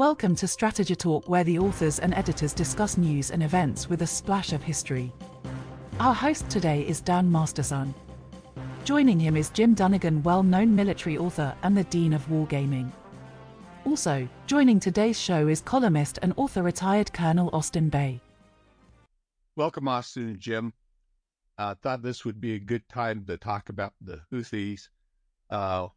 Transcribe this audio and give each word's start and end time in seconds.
Welcome 0.00 0.34
to 0.36 0.48
Strategy 0.48 0.96
Talk, 0.96 1.28
where 1.28 1.44
the 1.44 1.58
authors 1.58 1.98
and 1.98 2.14
editors 2.14 2.54
discuss 2.54 2.96
news 2.96 3.30
and 3.30 3.42
events 3.42 3.90
with 3.90 4.00
a 4.00 4.06
splash 4.06 4.54
of 4.54 4.62
history. 4.62 5.12
Our 5.98 6.14
host 6.14 6.48
today 6.48 6.88
is 6.88 7.02
Dan 7.02 7.30
Masterson. 7.30 7.94
Joining 8.84 9.20
him 9.20 9.36
is 9.36 9.50
Jim 9.50 9.74
Dunnigan, 9.74 10.22
well 10.22 10.42
known 10.42 10.74
military 10.74 11.18
author 11.18 11.54
and 11.62 11.76
the 11.76 11.84
Dean 11.84 12.14
of 12.14 12.26
Wargaming. 12.28 12.90
Also, 13.84 14.26
joining 14.46 14.80
today's 14.80 15.20
show 15.20 15.48
is 15.48 15.60
columnist 15.60 16.18
and 16.22 16.32
author 16.38 16.62
retired 16.62 17.12
Colonel 17.12 17.50
Austin 17.52 17.90
Bay. 17.90 18.22
Welcome, 19.54 19.86
Austin 19.86 20.28
and 20.28 20.40
Jim. 20.40 20.72
I 21.58 21.72
uh, 21.72 21.74
thought 21.74 22.00
this 22.00 22.24
would 22.24 22.40
be 22.40 22.54
a 22.54 22.58
good 22.58 22.88
time 22.88 23.26
to 23.26 23.36
talk 23.36 23.68
about 23.68 23.92
the 24.00 24.22
Houthis. 24.32 24.88
Uh, 25.50 25.88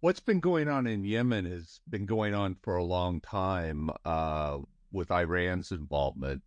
what's 0.00 0.20
been 0.20 0.40
going 0.40 0.68
on 0.68 0.86
in 0.86 1.04
Yemen 1.04 1.44
has 1.46 1.80
been 1.88 2.06
going 2.06 2.34
on 2.34 2.56
for 2.62 2.76
a 2.76 2.84
long 2.84 3.20
time 3.20 3.90
uh, 4.04 4.58
with 4.92 5.10
Iran's 5.10 5.72
involvement. 5.72 6.42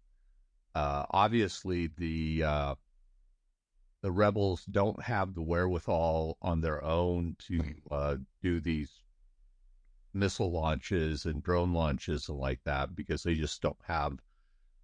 Uh, 0.73 1.05
obviously, 1.12 1.89
the 1.98 2.44
uh, 2.44 2.75
the 4.02 4.11
rebels 4.11 4.66
don't 4.66 5.02
have 5.03 5.34
the 5.34 5.41
wherewithal 5.41 6.38
on 6.41 6.61
their 6.61 6.84
own 6.84 7.35
to 7.48 7.61
uh, 7.91 8.16
do 8.41 8.61
these 8.61 8.89
missile 10.13 10.52
launches 10.52 11.25
and 11.25 11.44
drone 11.44 11.73
launches 11.73 12.30
and 12.30 12.38
like 12.38 12.59
that 12.66 12.95
because 12.95 13.23
they 13.23 13.36
just 13.36 13.61
don't 13.61 13.77
have 13.83 14.17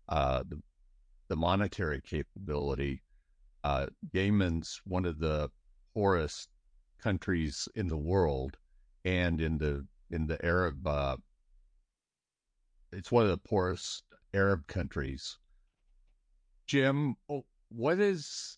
uh, 0.10 0.44
the 0.48 0.62
the 1.30 1.36
monetary 1.36 2.02
capability. 2.02 3.02
Uh, 3.64 3.88
Yemen's 4.14 4.82
one 4.86 5.06
of 5.06 5.20
the 5.20 5.50
poorest 5.94 6.50
countries 7.00 7.68
in 7.76 7.88
the 7.88 7.98
world 7.98 8.58
and 9.06 9.42
in 9.42 9.58
the 9.58 9.86
in 10.10 10.28
the 10.28 10.44
Arab 10.46 10.86
uh, 10.88 11.18
it's 12.92 13.12
one 13.12 13.24
of 13.24 13.30
the 13.30 13.38
poorest 13.38 14.04
Arab 14.34 14.68
countries. 14.68 15.38
Jim, 16.66 17.16
what 17.70 18.00
is 18.00 18.58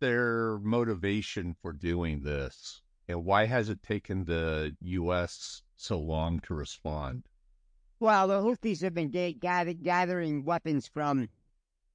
their 0.00 0.58
motivation 0.58 1.54
for 1.60 1.72
doing 1.72 2.22
this? 2.22 2.82
And 3.08 3.24
why 3.24 3.46
has 3.46 3.68
it 3.68 3.82
taken 3.82 4.24
the 4.24 4.76
U.S. 4.80 5.62
so 5.76 5.98
long 5.98 6.40
to 6.40 6.54
respond? 6.54 7.24
Well, 8.00 8.28
the 8.28 8.40
Houthis 8.40 8.80
have 8.82 8.94
been 8.94 9.10
gather, 9.10 9.72
gathering 9.72 10.44
weapons 10.44 10.88
from 10.88 11.28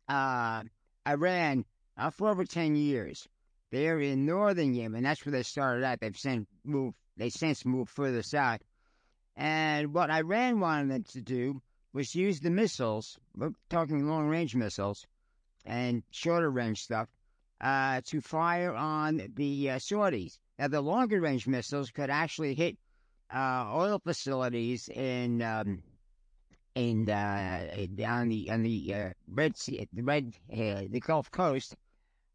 uh, 0.08 0.64
Iran 1.08 1.66
uh, 1.98 2.10
for 2.10 2.30
over 2.30 2.46
10 2.46 2.76
years. 2.76 3.28
They're 3.72 4.00
in 4.00 4.26
northern 4.26 4.74
Yemen. 4.74 5.04
That's 5.04 5.26
where 5.26 5.32
they 5.32 5.44
started 5.44 5.84
out. 5.84 6.00
They've 6.00 6.18
since 6.18 6.48
moved. 6.64 6.96
They 7.18 7.30
since 7.30 7.66
moved 7.66 7.90
further 7.90 8.22
south. 8.22 8.62
And 9.36 9.94
what 9.94 10.10
Iran 10.10 10.60
wanted 10.60 10.90
them 10.92 11.04
to 11.12 11.22
do 11.22 11.62
was 11.94 12.16
use 12.16 12.40
the 12.40 12.50
missiles. 12.50 13.20
We're 13.36 13.52
talking 13.70 14.08
long 14.08 14.28
range 14.28 14.56
missiles 14.56 15.06
and 15.66 16.04
shorter 16.12 16.50
range 16.50 16.82
stuff 16.82 17.10
uh, 17.60 18.02
to 18.06 18.22
fire 18.22 18.74
on 18.74 19.32
the 19.36 19.72
uh, 19.72 19.76
Saudis. 19.78 20.38
Now, 20.60 20.68
the 20.68 20.82
longer 20.82 21.20
range 21.20 21.48
missiles 21.48 21.92
could 21.92 22.10
actually 22.10 22.56
hit 22.56 22.78
uh, 23.34 23.70
oil 23.74 24.00
facilities 24.00 24.90
in 24.90 25.42
um, 25.42 25.84
in 26.76 27.10
uh, 27.10 27.68
on 28.06 28.30
the 28.30 28.50
on 28.52 28.64
the 28.64 28.94
uh, 28.94 29.10
Red 29.28 29.58
Sea, 29.58 29.88
the 29.92 30.04
Red 30.04 30.34
uh, 30.52 30.84
the 30.90 31.00
Gulf 31.00 31.30
Coast 31.32 31.76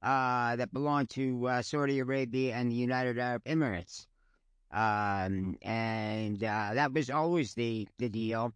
uh, 0.02 0.56
that 0.56 0.72
belong 0.72 1.06
to 1.06 1.48
Saudi 1.62 2.00
Arabia 2.00 2.54
and 2.54 2.70
the 2.70 2.76
United 2.76 3.18
Arab 3.18 3.44
Emirates. 3.44 4.06
Um, 4.72 5.56
and 5.60 6.42
uh, 6.42 6.70
that 6.74 6.92
was 6.92 7.10
always 7.10 7.54
the, 7.54 7.86
the 7.98 8.08
deal. 8.08 8.52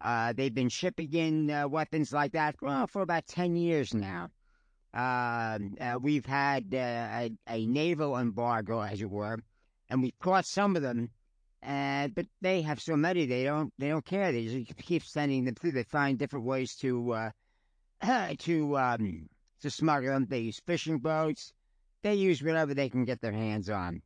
Uh, 0.00 0.32
they've 0.32 0.54
been 0.54 0.68
shipping 0.68 1.12
in 1.12 1.50
uh, 1.50 1.68
weapons 1.68 2.12
like 2.12 2.32
that 2.32 2.56
well, 2.60 2.86
for 2.86 3.02
about 3.02 3.26
10 3.26 3.54
years 3.54 3.94
now. 3.94 4.30
Um, 4.92 5.76
uh, 5.80 5.98
we've 6.00 6.26
had 6.26 6.74
a, 6.74 7.30
a, 7.48 7.66
naval 7.66 8.18
embargo, 8.18 8.80
as 8.80 9.00
it 9.00 9.10
were, 9.10 9.38
and 9.88 10.02
we've 10.02 10.18
caught 10.18 10.46
some 10.46 10.74
of 10.74 10.82
them. 10.82 11.10
And 11.62 12.14
but 12.14 12.26
they 12.40 12.62
have 12.62 12.80
so 12.80 12.96
many, 12.96 13.26
they 13.26 13.44
don't 13.44 13.72
they 13.78 13.88
don't 13.88 14.04
care. 14.04 14.32
They 14.32 14.46
just 14.46 14.76
keep 14.78 15.04
sending 15.04 15.44
them 15.44 15.54
through. 15.54 15.72
They 15.72 15.82
find 15.84 16.18
different 16.18 16.46
ways 16.46 16.74
to 16.76 17.30
to 18.38 18.78
um, 18.78 19.28
to 19.60 19.70
smuggle 19.70 20.14
them. 20.14 20.26
They 20.26 20.40
use 20.40 20.60
fishing 20.66 20.98
boats. 20.98 21.52
They 22.02 22.14
use 22.14 22.42
whatever 22.42 22.72
they 22.72 22.88
can 22.88 23.04
get 23.04 23.20
their 23.20 23.32
hands 23.32 23.68
on. 23.68 24.00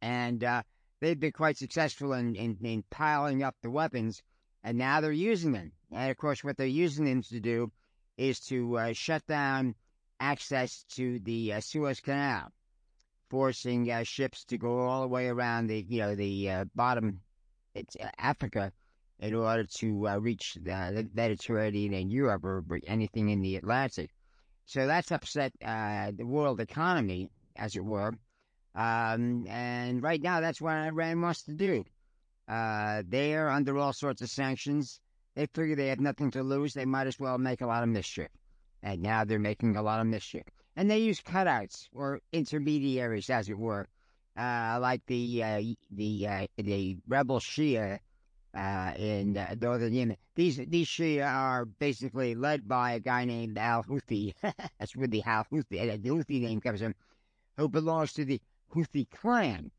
And 0.00 0.42
uh, 0.42 0.62
they've 1.00 1.18
been 1.18 1.32
quite 1.32 1.56
successful 1.56 2.12
in, 2.12 2.36
in, 2.36 2.58
in, 2.62 2.84
piling 2.90 3.42
up 3.42 3.56
the 3.62 3.70
weapons, 3.70 4.22
and 4.62 4.78
now 4.78 5.00
they're 5.00 5.12
using 5.12 5.52
them. 5.52 5.72
And 5.90 6.10
of 6.10 6.16
course, 6.16 6.44
what 6.44 6.56
they're 6.56 6.66
using 6.66 7.06
them 7.06 7.22
to 7.22 7.40
do 7.40 7.72
is 8.16 8.40
to 8.40 8.78
uh, 8.78 8.92
shut 8.92 9.26
down 9.26 9.74
access 10.20 10.84
to 10.90 11.18
the 11.20 11.54
uh, 11.54 11.60
Suez 11.60 12.00
Canal, 12.00 12.52
forcing 13.30 13.90
uh, 13.90 14.02
ships 14.02 14.44
to 14.44 14.58
go 14.58 14.80
all 14.80 15.02
the 15.02 15.08
way 15.08 15.28
around 15.28 15.66
the 15.66 15.84
you 15.88 16.00
know 16.00 16.14
the 16.14 16.50
uh, 16.50 16.64
bottom, 16.74 17.20
it's 17.74 17.96
uh, 17.96 18.10
Africa, 18.18 18.72
in 19.18 19.34
order 19.34 19.64
to 19.64 20.18
reach 20.20 20.54
the 20.62 21.08
Mediterranean 21.14 21.94
and 21.94 22.12
Europe 22.12 22.44
or 22.44 22.64
anything 22.86 23.30
in 23.30 23.40
the 23.40 23.56
Atlantic. 23.56 24.10
So 24.66 24.86
that's 24.86 25.10
upset 25.10 25.52
uh, 25.64 26.12
the 26.16 26.24
world 26.24 26.60
economy, 26.60 27.28
as 27.56 27.74
it 27.74 27.84
were. 27.84 28.14
Um, 28.74 29.46
and 29.48 30.02
right 30.02 30.22
now, 30.22 30.40
that's 30.40 30.60
what 30.60 30.74
Iran 30.74 31.20
wants 31.20 31.42
to 31.44 31.52
do. 31.52 31.84
Uh, 32.48 33.02
they 33.08 33.34
are 33.34 33.48
under 33.48 33.78
all 33.78 33.92
sorts 33.92 34.22
of 34.22 34.30
sanctions. 34.30 35.00
They 35.34 35.46
figure 35.46 35.76
they 35.76 35.88
have 35.88 36.00
nothing 36.00 36.30
to 36.32 36.42
lose. 36.42 36.74
They 36.74 36.84
might 36.84 37.06
as 37.06 37.18
well 37.18 37.38
make 37.38 37.60
a 37.60 37.66
lot 37.66 37.82
of 37.82 37.88
mischief. 37.88 38.28
And 38.82 39.02
now 39.02 39.24
they're 39.24 39.38
making 39.38 39.76
a 39.76 39.82
lot 39.82 40.00
of 40.00 40.06
mischief. 40.06 40.44
And 40.76 40.90
they 40.90 40.98
use 40.98 41.20
cutouts 41.20 41.88
or 41.92 42.20
intermediaries, 42.32 43.30
as 43.30 43.48
it 43.48 43.58
were, 43.58 43.86
uh, 44.36 44.78
like 44.80 45.04
the 45.06 45.42
uh, 45.42 45.62
the 45.90 46.26
uh, 46.26 46.46
the 46.56 46.96
rebel 47.06 47.40
Shia 47.40 47.98
uh, 48.54 48.92
in 48.96 49.36
uh, 49.36 49.54
northern 49.60 49.92
Yemen. 49.92 50.16
These 50.34 50.56
these 50.68 50.88
Shia 50.88 51.26
are 51.26 51.64
basically 51.64 52.34
led 52.34 52.66
by 52.66 52.92
a 52.92 53.00
guy 53.00 53.24
named 53.24 53.58
Al 53.58 53.84
Houthi. 53.84 54.34
That's 54.78 54.96
where 54.96 55.08
the 55.08 55.22
Al 55.24 55.44
Houthi, 55.52 56.02
the 56.02 56.08
Houthi 56.08 56.40
name 56.40 56.60
comes 56.60 56.80
from, 56.80 56.94
who 57.56 57.68
belongs 57.68 58.12
to 58.14 58.24
the 58.24 58.40
Houthi 58.74 59.08
clan, 59.10 59.70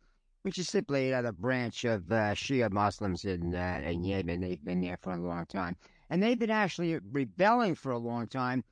which 0.41 0.57
is 0.57 0.69
simply 0.69 1.09
another 1.09 1.31
branch 1.31 1.85
of 1.85 2.11
uh, 2.11 2.33
Shia 2.33 2.71
Muslims 2.71 3.25
in 3.25 3.55
uh, 3.55 3.81
in 3.83 4.03
Yemen. 4.03 4.41
They've 4.41 4.63
been 4.63 4.81
there 4.81 4.97
for 4.97 5.13
a 5.13 5.17
long 5.17 5.45
time, 5.45 5.75
and 6.09 6.21
they've 6.21 6.39
been 6.39 6.49
actually 6.49 6.99
rebelling 7.11 7.75
for 7.75 7.91
a 7.91 7.97
long 7.97 8.27
time, 8.27 8.63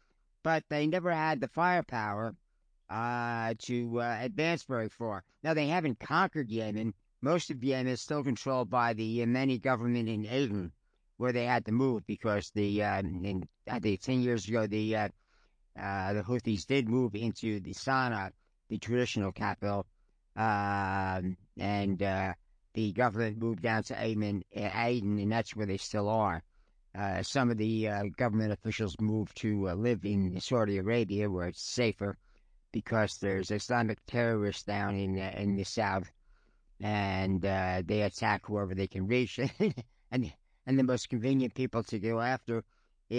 but 0.43 0.63
they 0.69 0.87
never 0.87 1.11
had 1.11 1.39
the 1.41 1.47
firepower 1.47 2.35
uh, 2.89 3.53
to 3.59 4.01
uh, 4.01 4.17
advance 4.21 4.63
very 4.63 4.89
far. 4.89 5.23
Now 5.43 5.53
they 5.53 5.67
haven't 5.67 5.99
conquered 5.99 6.49
Yemen 6.49 6.93
most 7.21 7.49
of 7.49 7.61
Yemen 7.61 7.91
is 7.91 8.01
still 8.01 8.23
controlled 8.23 8.69
by 8.69 8.93
the 8.93 9.19
Yemeni 9.19 9.61
government 9.61 10.07
in 10.07 10.25
Aden, 10.25 10.71
where 11.17 11.33
they 11.33 11.43
had 11.43 11.65
to 11.65 11.71
move 11.73 12.07
because 12.07 12.49
the 12.51 12.81
uh, 12.81 12.99
in, 12.99 13.47
I 13.69 13.79
think 13.79 13.99
ten 13.99 14.21
years 14.21 14.47
ago 14.47 14.67
the 14.67 14.95
uh, 14.95 15.09
uh, 15.77 16.13
the 16.13 16.23
Houthis 16.23 16.65
did 16.65 16.87
move 16.87 17.15
into 17.15 17.59
the 17.59 17.73
Sana'a, 17.73 18.31
the 18.69 18.77
traditional 18.77 19.33
capital, 19.33 19.85
um, 20.39 21.37
and 21.57 22.01
uh, 22.01 22.33
the 22.73 22.91
government 22.93 23.37
moved 23.37 23.61
down 23.61 23.83
to 23.83 24.03
Aden, 24.03 24.43
Aden, 24.55 25.19
and 25.19 25.31
that's 25.31 25.55
where 25.55 25.67
they 25.67 25.77
still 25.77 26.09
are. 26.09 26.41
Uh, 26.97 27.21
some 27.21 27.51
of 27.51 27.57
the 27.57 27.87
uh, 27.87 28.03
government 28.17 28.51
officials 28.51 28.95
moved 28.99 29.37
to 29.37 29.69
live 29.71 30.05
in 30.05 30.39
Saudi 30.39 30.77
Arabia, 30.77 31.29
where 31.29 31.47
it's 31.47 31.61
safer 31.61 32.17
because 32.71 33.17
there's 33.17 33.51
Islamic 33.51 33.99
terrorists 34.07 34.63
down 34.63 34.95
in 34.95 35.17
in 35.17 35.55
the 35.55 35.63
south 35.63 36.11
and 36.81 37.45
uh, 37.45 37.81
they 37.85 38.01
attack 38.01 38.45
whoever 38.45 38.73
they 38.73 38.87
can 38.87 39.07
reach. 39.07 39.39
and 40.11 40.33
and 40.65 40.79
the 40.79 40.83
most 40.83 41.09
convenient 41.09 41.53
people 41.53 41.83
to 41.83 41.99
go 41.99 42.19
after 42.19 42.63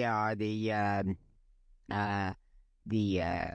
are 0.04 0.34
the 0.34 0.72
um, 0.72 1.16
uh, 1.90 2.32
the 2.86 3.22
uh, 3.22 3.50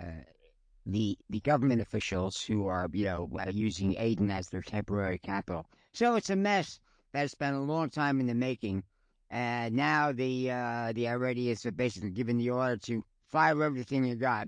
the 0.85 1.17
the 1.29 1.39
government 1.39 1.81
officials 1.81 2.41
who 2.41 2.67
are 2.67 2.87
you 2.93 3.05
know 3.05 3.29
uh, 3.39 3.49
using 3.51 3.95
Aden 3.97 4.29
as 4.31 4.49
their 4.49 4.61
temporary 4.61 5.17
capital. 5.17 5.65
So 5.93 6.15
it's 6.15 6.29
a 6.29 6.35
mess 6.35 6.79
that's 7.13 7.35
been 7.35 7.53
a 7.53 7.63
long 7.63 7.89
time 7.89 8.19
in 8.19 8.27
the 8.27 8.35
making. 8.35 8.83
And 9.31 9.75
now 9.75 10.11
the 10.11 10.51
uh, 10.51 10.91
the 10.93 11.07
Iranians 11.07 11.63
have 11.63 11.75
basically 11.75 12.11
given 12.11 12.37
the 12.37 12.51
order 12.51 12.77
to 12.77 13.03
fire 13.31 13.63
everything 13.63 14.05
you 14.05 14.15
got 14.15 14.47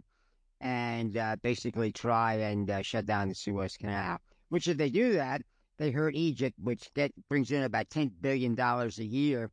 and 0.61 1.17
uh, 1.17 1.35
basically 1.41 1.91
try 1.91 2.33
and 2.35 2.69
uh, 2.69 2.81
shut 2.81 3.05
down 3.05 3.29
the 3.29 3.35
Suez 3.35 3.77
Canal. 3.77 4.19
Which, 4.49 4.67
if 4.67 4.77
they 4.77 4.89
do 4.89 5.13
that, 5.13 5.41
they 5.77 5.91
hurt 5.91 6.15
Egypt, 6.15 6.57
which 6.61 6.89
that 6.95 7.11
brings 7.29 7.51
in 7.51 7.63
about 7.63 7.89
ten 7.89 8.11
billion 8.21 8.55
dollars 8.55 8.99
a 8.99 9.05
year 9.05 9.51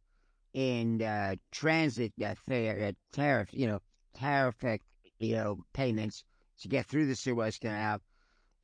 in 0.52 1.02
uh, 1.02 1.34
transit 1.50 2.12
uh, 2.22 2.34
uh, 2.52 2.92
tariff, 3.12 3.48
you 3.52 3.66
know, 3.66 3.80
tariff, 4.14 4.62
uh, 4.64 4.78
you 5.18 5.34
know, 5.34 5.64
payments 5.72 6.24
to 6.60 6.68
get 6.68 6.86
through 6.86 7.06
the 7.06 7.16
Suez 7.16 7.58
Canal. 7.58 8.00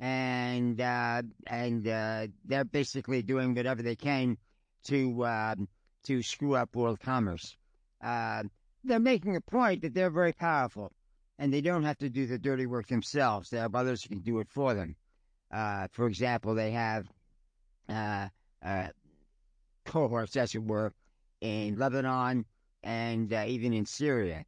and 0.00 0.80
uh, 0.80 1.22
and 1.46 1.86
uh, 1.86 2.26
they're 2.46 2.64
basically 2.64 3.22
doing 3.22 3.54
whatever 3.54 3.82
they 3.82 3.96
can 3.96 4.38
to 4.84 5.22
uh, 5.24 5.54
to 6.04 6.22
screw 6.22 6.54
up 6.54 6.74
world 6.74 7.00
commerce. 7.00 7.56
Uh, 8.02 8.44
they're 8.82 8.98
making 8.98 9.36
a 9.36 9.40
point 9.42 9.82
that 9.82 9.92
they're 9.92 10.10
very 10.10 10.32
powerful, 10.32 10.90
and 11.38 11.52
they 11.52 11.60
don't 11.60 11.84
have 11.84 11.98
to 11.98 12.08
do 12.08 12.26
the 12.26 12.38
dirty 12.38 12.66
work 12.66 12.86
themselves. 12.88 13.50
They 13.50 13.58
have 13.58 13.74
others 13.74 14.02
who 14.02 14.08
can 14.08 14.20
do 14.20 14.40
it 14.40 14.48
for 14.48 14.72
them. 14.72 14.96
Uh, 15.52 15.88
for 15.92 16.06
example, 16.06 16.54
they 16.54 16.70
have 16.70 17.06
uh, 17.88 18.28
cohorts, 19.84 20.36
as 20.36 20.54
it 20.54 20.64
were, 20.64 20.94
in 21.42 21.76
Lebanon 21.76 22.46
and 22.82 23.32
even 23.32 23.74
in 23.74 23.84
Syria. 23.84 24.44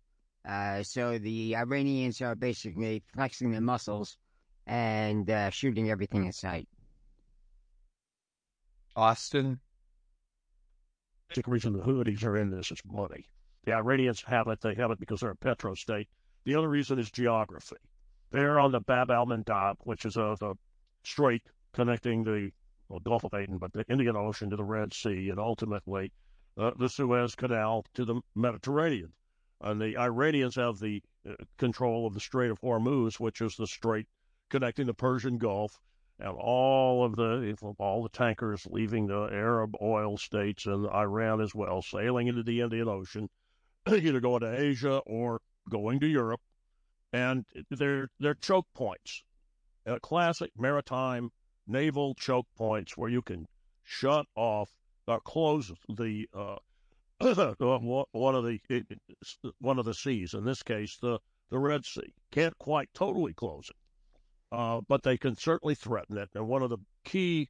So 0.83 1.19
the 1.19 1.57
Iranians 1.57 2.21
are 2.21 2.35
basically 2.35 3.03
flexing 3.15 3.51
their 3.51 3.61
muscles 3.61 4.17
and 4.67 5.29
uh, 5.31 5.51
shooting 5.51 5.91
everything 5.91 6.25
in 6.25 6.33
sight. 6.33 6.69
Austin? 8.95 9.61
The 11.35 11.43
reason 11.47 11.73
the 11.73 11.81
Houthis 11.81 12.25
are 12.25 12.37
in 12.37 12.51
this 12.51 12.71
is 12.71 12.81
money. 12.85 13.25
The 13.65 13.73
Iranians 13.73 14.23
have 14.27 14.49
it. 14.49 14.61
They 14.61 14.75
have 14.75 14.91
it 14.91 15.01
because 15.01 15.21
they're 15.21 15.31
a 15.31 15.37
petrostate. 15.37 16.09
The 16.45 16.55
other 16.57 16.69
reason 16.69 16.99
is 16.99 17.11
geography. 17.11 17.77
They're 18.31 18.59
on 18.59 18.73
the 18.73 18.81
Bab 18.81 19.11
al 19.11 19.27
Mandab, 19.27 19.77
which 19.85 20.05
is 20.05 20.17
a, 20.17 20.37
the 20.39 20.55
strait 21.05 21.43
connecting 21.73 22.25
the 22.25 22.51
well, 22.89 23.01
Gulf 23.01 23.25
of 23.25 23.33
Aden, 23.33 23.59
but 23.59 23.73
the 23.73 23.85
Indian 23.89 24.17
Ocean 24.17 24.51
to 24.51 24.57
the 24.57 24.65
Red 24.65 24.93
Sea, 24.93 25.31
and 25.31 25.39
ultimately 25.39 26.13
uh, 26.59 26.73
the 26.79 26.89
Suez 26.89 27.35
Canal 27.35 27.87
to 27.95 28.05
the 28.05 28.21
Mediterranean. 28.35 29.13
And 29.63 29.81
the 29.81 29.97
Iranians 29.97 30.57
have 30.57 30.79
the 30.79 31.03
uh, 31.29 31.35
control 31.57 32.07
of 32.07 32.15
the 32.15 32.21
Strait 32.21 32.51
of 32.51 32.61
Hormuz, 32.61 33.21
which 33.21 33.41
is 33.41 33.57
the 33.57 33.67
strait 33.67 34.07
connecting 34.51 34.87
the 34.87 34.95
Persian 34.95 35.39
Gulf 35.39 35.81
and 36.19 36.37
all 36.37 37.05
of 37.05 37.17
the 37.17 37.57
all 37.79 38.03
the 38.03 38.09
tankers 38.09 38.67
leaving 38.71 39.07
the 39.07 39.29
Arab 39.33 39.75
oil 39.81 40.17
states 40.17 40.67
and 40.67 40.87
Iran 40.89 41.41
as 41.41 41.55
well, 41.55 41.83
sailing 41.83 42.29
into 42.29 42.43
the 42.43 42.61
Indian 42.61 42.89
Ocean, 42.89 43.29
either 43.89 44.21
going 44.21 44.41
to 44.43 44.61
Asia 44.61 44.99
or 44.99 45.41
going 45.69 46.01
to 46.01 46.07
Europe, 46.07 46.41
and 47.13 47.45
they're 47.71 48.09
they're 48.21 48.35
choke 48.35 48.67
points, 48.75 49.25
uh, 49.87 49.99
classic 50.01 50.53
maritime 50.57 51.31
naval 51.67 52.15
choke 52.15 52.47
points 52.57 52.97
where 52.97 53.11
you 53.11 53.23
can 53.23 53.47
shut 53.83 54.27
off 54.37 54.71
or 55.07 55.21
close 55.21 55.73
the 55.89 56.29
uh, 56.35 56.57
one 58.13 58.35
of 58.35 58.45
the 58.45 58.59
one 59.59 59.79
of 59.79 59.85
the 59.85 59.95
seas. 59.95 60.35
In 60.35 60.45
this 60.45 60.63
case, 60.63 60.99
the 61.01 61.19
the 61.51 61.59
Red 61.59 61.85
Sea 61.85 62.15
can't 62.31 62.57
quite 62.59 62.89
totally 62.95 63.35
close 63.35 63.69
it 63.69 63.77
uh, 64.53 64.83
but 64.87 65.03
they 65.03 65.17
can 65.17 65.35
certainly 65.35 65.75
threaten 65.75 66.19
it. 66.19 66.29
And 66.35 66.47
one 66.47 66.63
of 66.63 66.71
the 66.71 66.79
key 67.05 67.49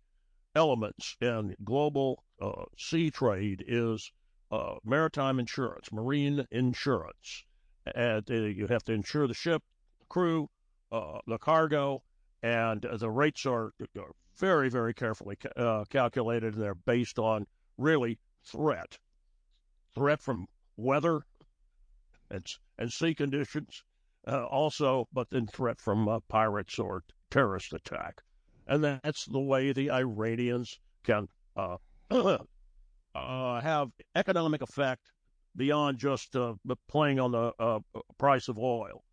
elements 0.54 1.16
in 1.20 1.56
global 1.64 2.22
uh, 2.40 2.64
sea 2.78 3.10
trade 3.10 3.64
is 3.66 4.12
uh, 4.52 4.76
maritime 4.84 5.40
insurance, 5.40 5.90
marine 5.90 6.46
insurance. 6.52 7.44
And 7.94 8.30
uh, 8.30 8.34
you 8.34 8.68
have 8.68 8.84
to 8.84 8.92
insure 8.92 9.26
the 9.26 9.34
ship, 9.34 9.62
the 9.98 10.06
crew, 10.06 10.48
uh, 10.92 11.18
the 11.26 11.38
cargo, 11.38 12.02
and 12.44 12.86
the 12.98 13.10
rates 13.10 13.46
are, 13.46 13.72
are 13.98 14.12
very, 14.36 14.68
very 14.68 14.94
carefully 14.94 15.36
uh, 15.56 15.84
calculated, 15.90 16.54
they're 16.54 16.74
based 16.74 17.18
on 17.18 17.46
really 17.78 18.18
threat, 18.44 18.98
threat 19.94 20.22
from 20.22 20.46
weather 20.76 21.22
and 22.30 22.46
and 22.78 22.92
sea 22.92 23.14
conditions, 23.14 23.84
uh, 24.26 24.44
also, 24.46 25.06
but 25.12 25.30
then 25.30 25.46
threat 25.46 25.80
from 25.80 26.08
uh, 26.08 26.20
pirates 26.28 26.78
or 26.78 27.02
terrorist 27.30 27.72
attack. 27.72 28.22
And 28.66 28.82
that's 28.82 29.26
the 29.26 29.40
way 29.40 29.72
the 29.72 29.90
Iranians 29.90 30.78
can 31.02 31.28
uh, 31.56 31.76
uh 33.14 33.60
have 33.60 33.90
economic 34.14 34.62
effect 34.62 35.12
beyond 35.56 35.98
just 35.98 36.34
uh, 36.34 36.54
playing 36.88 37.20
on 37.20 37.32
the 37.32 37.52
uh, 37.58 37.80
price 38.18 38.48
of 38.48 38.58
oil. 38.58 39.04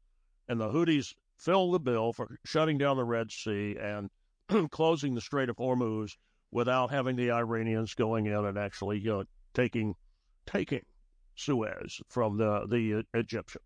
And 0.48 0.60
the 0.60 0.70
Houthis 0.70 1.14
fill 1.38 1.72
the 1.72 1.80
bill 1.80 2.14
for 2.14 2.38
shutting 2.46 2.78
down 2.78 2.98
the 2.98 3.04
Red 3.04 3.32
Sea 3.32 3.76
and 3.80 4.10
closing 4.72 5.16
the 5.16 5.22
Strait 5.22 5.50
of 5.50 5.58
Hormuz 5.58 6.12
without 6.52 6.92
having 6.92 7.16
the 7.16 7.32
Iranians 7.32 7.94
going 7.94 8.26
in 8.26 8.46
and 8.46 8.58
actually 8.58 9.06
taking 9.54 9.96
taking 10.50 10.86
Suez 11.36 12.02
from 12.10 12.38
the 12.38 12.66
the 12.68 13.06
Egyptians. 13.14 13.64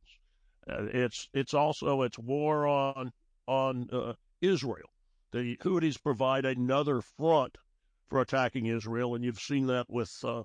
Uh, 0.69 0.85
it's 0.93 1.29
it's 1.33 1.53
also 1.53 2.03
it's 2.03 2.19
war 2.19 2.67
on 2.67 3.11
on 3.47 3.89
uh, 3.91 4.13
Israel. 4.41 4.89
The 5.31 5.57
Houthis 5.57 6.01
provide 6.01 6.45
another 6.45 7.01
front 7.01 7.57
for 8.09 8.21
attacking 8.21 8.67
Israel, 8.67 9.15
and 9.15 9.23
you've 9.23 9.39
seen 9.39 9.65
that 9.67 9.89
with 9.89 10.13
uh, 10.23 10.43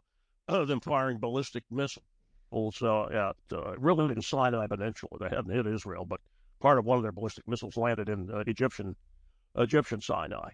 them 0.49 0.81
firing 0.81 1.19
ballistic 1.19 1.65
missiles 1.71 2.83
uh, 2.83 3.05
at 3.07 3.37
uh, 3.53 3.77
really 3.79 4.13
in 4.13 4.23
Sinai 4.23 4.67
Peninsula. 4.67 5.19
They 5.21 5.29
hadn't 5.29 5.53
hit 5.55 5.67
Israel, 5.67 6.07
but 6.07 6.21
part 6.61 6.79
of 6.79 6.87
one 6.87 6.97
of 6.97 7.03
their 7.03 7.13
ballistic 7.13 7.47
missiles 7.47 7.77
landed 7.77 8.09
in 8.09 8.31
uh, 8.31 8.45
Egyptian 8.47 8.97
Egyptian 9.57 10.01
Sinai. 10.01 10.51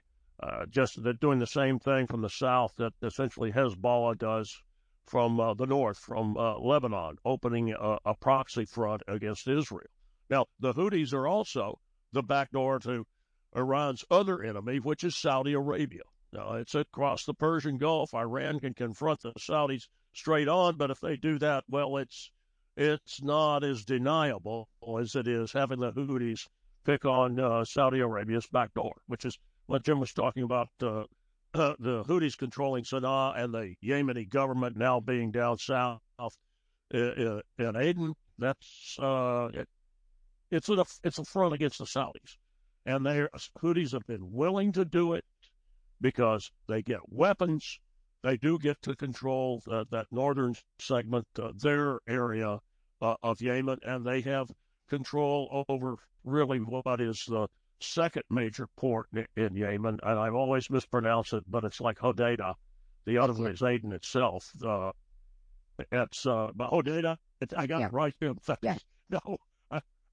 just 0.70 1.02
they're 1.02 1.12
doing 1.12 1.38
the 1.38 1.46
same 1.46 1.78
thing 1.78 2.06
from 2.06 2.22
the 2.22 2.30
south 2.30 2.74
that 2.76 2.92
essentially 3.02 3.52
Hezbollah 3.52 4.18
does 4.18 4.60
from 5.06 5.38
uh, 5.38 5.54
the 5.54 5.66
north, 5.66 5.98
from 5.98 6.36
uh, 6.36 6.58
Lebanon, 6.58 7.18
opening 7.24 7.72
a, 7.72 7.98
a, 8.04 8.14
proxy 8.14 8.64
front 8.64 9.02
against 9.06 9.46
Israel. 9.46 9.90
Now, 10.30 10.46
the 10.58 10.72
Houthis 10.72 11.12
are 11.12 11.26
also 11.26 11.78
the 12.12 12.22
back 12.22 12.50
door 12.52 12.78
to 12.80 13.06
Iran's 13.54 14.04
other 14.10 14.42
enemy, 14.42 14.80
which 14.80 15.04
is 15.04 15.16
Saudi 15.16 15.52
Arabia. 15.52 16.02
Now, 16.32 16.54
it's 16.54 16.74
across 16.74 17.24
the 17.24 17.34
Persian 17.34 17.78
Gulf. 17.78 18.14
Iran 18.14 18.60
can 18.60 18.74
confront 18.74 19.20
the 19.20 19.32
Saudis 19.34 19.88
straight 20.12 20.48
on, 20.48 20.76
but 20.76 20.90
if 20.90 21.00
they 21.00 21.16
do 21.16 21.38
that, 21.38 21.64
well, 21.68 21.96
it's 21.98 22.30
it's 22.76 23.22
not 23.22 23.62
as 23.62 23.84
deniable 23.84 24.68
as 24.98 25.14
it 25.14 25.28
is 25.28 25.52
having 25.52 25.78
the 25.78 25.92
Houthis 25.92 26.48
pick 26.84 27.04
on 27.04 27.38
uh, 27.38 27.64
Saudi 27.64 28.00
Arabia's 28.00 28.46
back 28.46 28.74
door, 28.74 29.00
which 29.06 29.24
is 29.24 29.38
what 29.66 29.84
Jim 29.84 30.00
was 30.00 30.12
talking 30.12 30.42
about 30.42 30.68
uh, 31.54 31.58
uh, 31.58 31.74
the 31.78 32.04
Houthis 32.04 32.36
controlling 32.36 32.84
Sana'a 32.84 33.38
and 33.38 33.54
the 33.54 33.74
Yemeni 33.82 34.28
government 34.28 34.76
now 34.76 35.00
being 35.00 35.30
down 35.30 35.58
south 35.58 36.00
uh, 36.18 36.28
uh, 36.92 37.40
in 37.58 37.76
Aden. 37.76 38.14
That's 38.38 38.96
uh, 38.98 39.48
it, 39.52 39.68
it's 40.50 40.68
a 40.68 40.84
it's 41.02 41.18
a 41.18 41.24
front 41.24 41.54
against 41.54 41.78
the 41.78 41.84
Saudis, 41.84 42.36
and 42.86 43.06
the 43.06 43.28
Houthis 43.62 43.92
have 43.92 44.06
been 44.06 44.32
willing 44.32 44.72
to 44.72 44.84
do 44.84 45.14
it 45.14 45.24
because 46.00 46.50
they 46.68 46.82
get 46.82 47.00
weapons. 47.08 47.78
They 48.22 48.36
do 48.36 48.58
get 48.58 48.80
to 48.82 48.96
control 48.96 49.62
that 49.66 50.06
northern 50.10 50.54
segment, 50.80 51.26
uh, 51.38 51.52
their 51.56 52.00
area 52.08 52.58
uh, 53.02 53.16
of 53.22 53.40
Yemen, 53.40 53.78
and 53.82 54.04
they 54.04 54.22
have 54.22 54.50
control 54.88 55.64
over 55.68 55.96
really 56.24 56.58
what 56.58 57.00
is 57.00 57.24
the 57.26 57.48
second 57.84 58.24
major 58.30 58.68
port 58.76 59.08
in 59.36 59.56
Yemen, 59.56 59.98
and 60.02 60.18
I've 60.18 60.34
always 60.34 60.70
mispronounced 60.70 61.32
it, 61.32 61.44
but 61.48 61.64
it's 61.64 61.80
like 61.80 61.98
Hodeidah. 61.98 62.54
The 63.04 63.18
other 63.18 63.34
one 63.34 63.50
is 63.50 63.62
Aden 63.62 63.92
itself. 63.92 64.50
Uh, 64.64 64.92
it's 65.92 66.26
uh, 66.26 66.48
Hodeidah. 66.58 67.16
I 67.56 67.66
got 67.66 67.80
yeah. 67.80 67.86
it 67.86 67.92
right. 67.92 68.14
In 68.20 68.34
fact, 68.36 68.64
yeah. 68.64 68.76
no, 69.10 69.38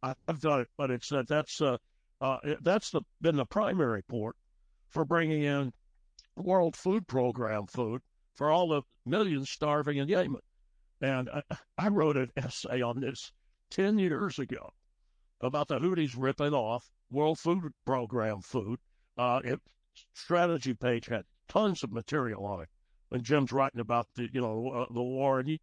I, 0.03 0.15
have 0.27 0.41
done 0.41 0.61
it, 0.61 0.67
but 0.77 0.91
it's 0.91 1.11
uh, 1.11 1.23
that's 1.27 1.61
uh, 1.61 1.77
uh, 2.19 2.37
that's 2.61 2.91
the 2.91 3.01
been 3.21 3.35
the 3.35 3.45
primary 3.45 4.01
port 4.03 4.35
for 4.89 5.05
bringing 5.05 5.43
in 5.43 5.71
World 6.35 6.75
Food 6.75 7.07
Program 7.07 7.67
food 7.67 8.01
for 8.35 8.49
all 8.49 8.69
the 8.69 8.81
millions 9.05 9.49
starving 9.49 9.97
in 9.97 10.07
Yemen. 10.07 10.41
And 11.01 11.29
I, 11.29 11.41
I 11.77 11.87
wrote 11.89 12.17
an 12.17 12.31
essay 12.37 12.81
on 12.81 12.99
this 12.99 13.31
ten 13.69 13.99
years 13.99 14.39
ago 14.39 14.71
about 15.41 15.67
the 15.67 15.79
Houthis 15.79 16.15
ripping 16.17 16.53
off 16.53 16.89
World 17.11 17.39
Food 17.39 17.71
Program 17.85 18.41
food. 18.41 18.79
Uh, 19.17 19.41
it, 19.43 19.59
strategy 20.13 20.73
page 20.73 21.07
had 21.07 21.25
tons 21.47 21.83
of 21.83 21.91
material 21.91 22.45
on 22.45 22.61
it. 22.61 22.69
When 23.09 23.23
Jim's 23.23 23.51
writing 23.51 23.81
about 23.81 24.07
the 24.15 24.29
you 24.31 24.41
know 24.41 24.69
uh, 24.69 24.93
the 24.93 25.01
war 25.01 25.39
and 25.39 25.59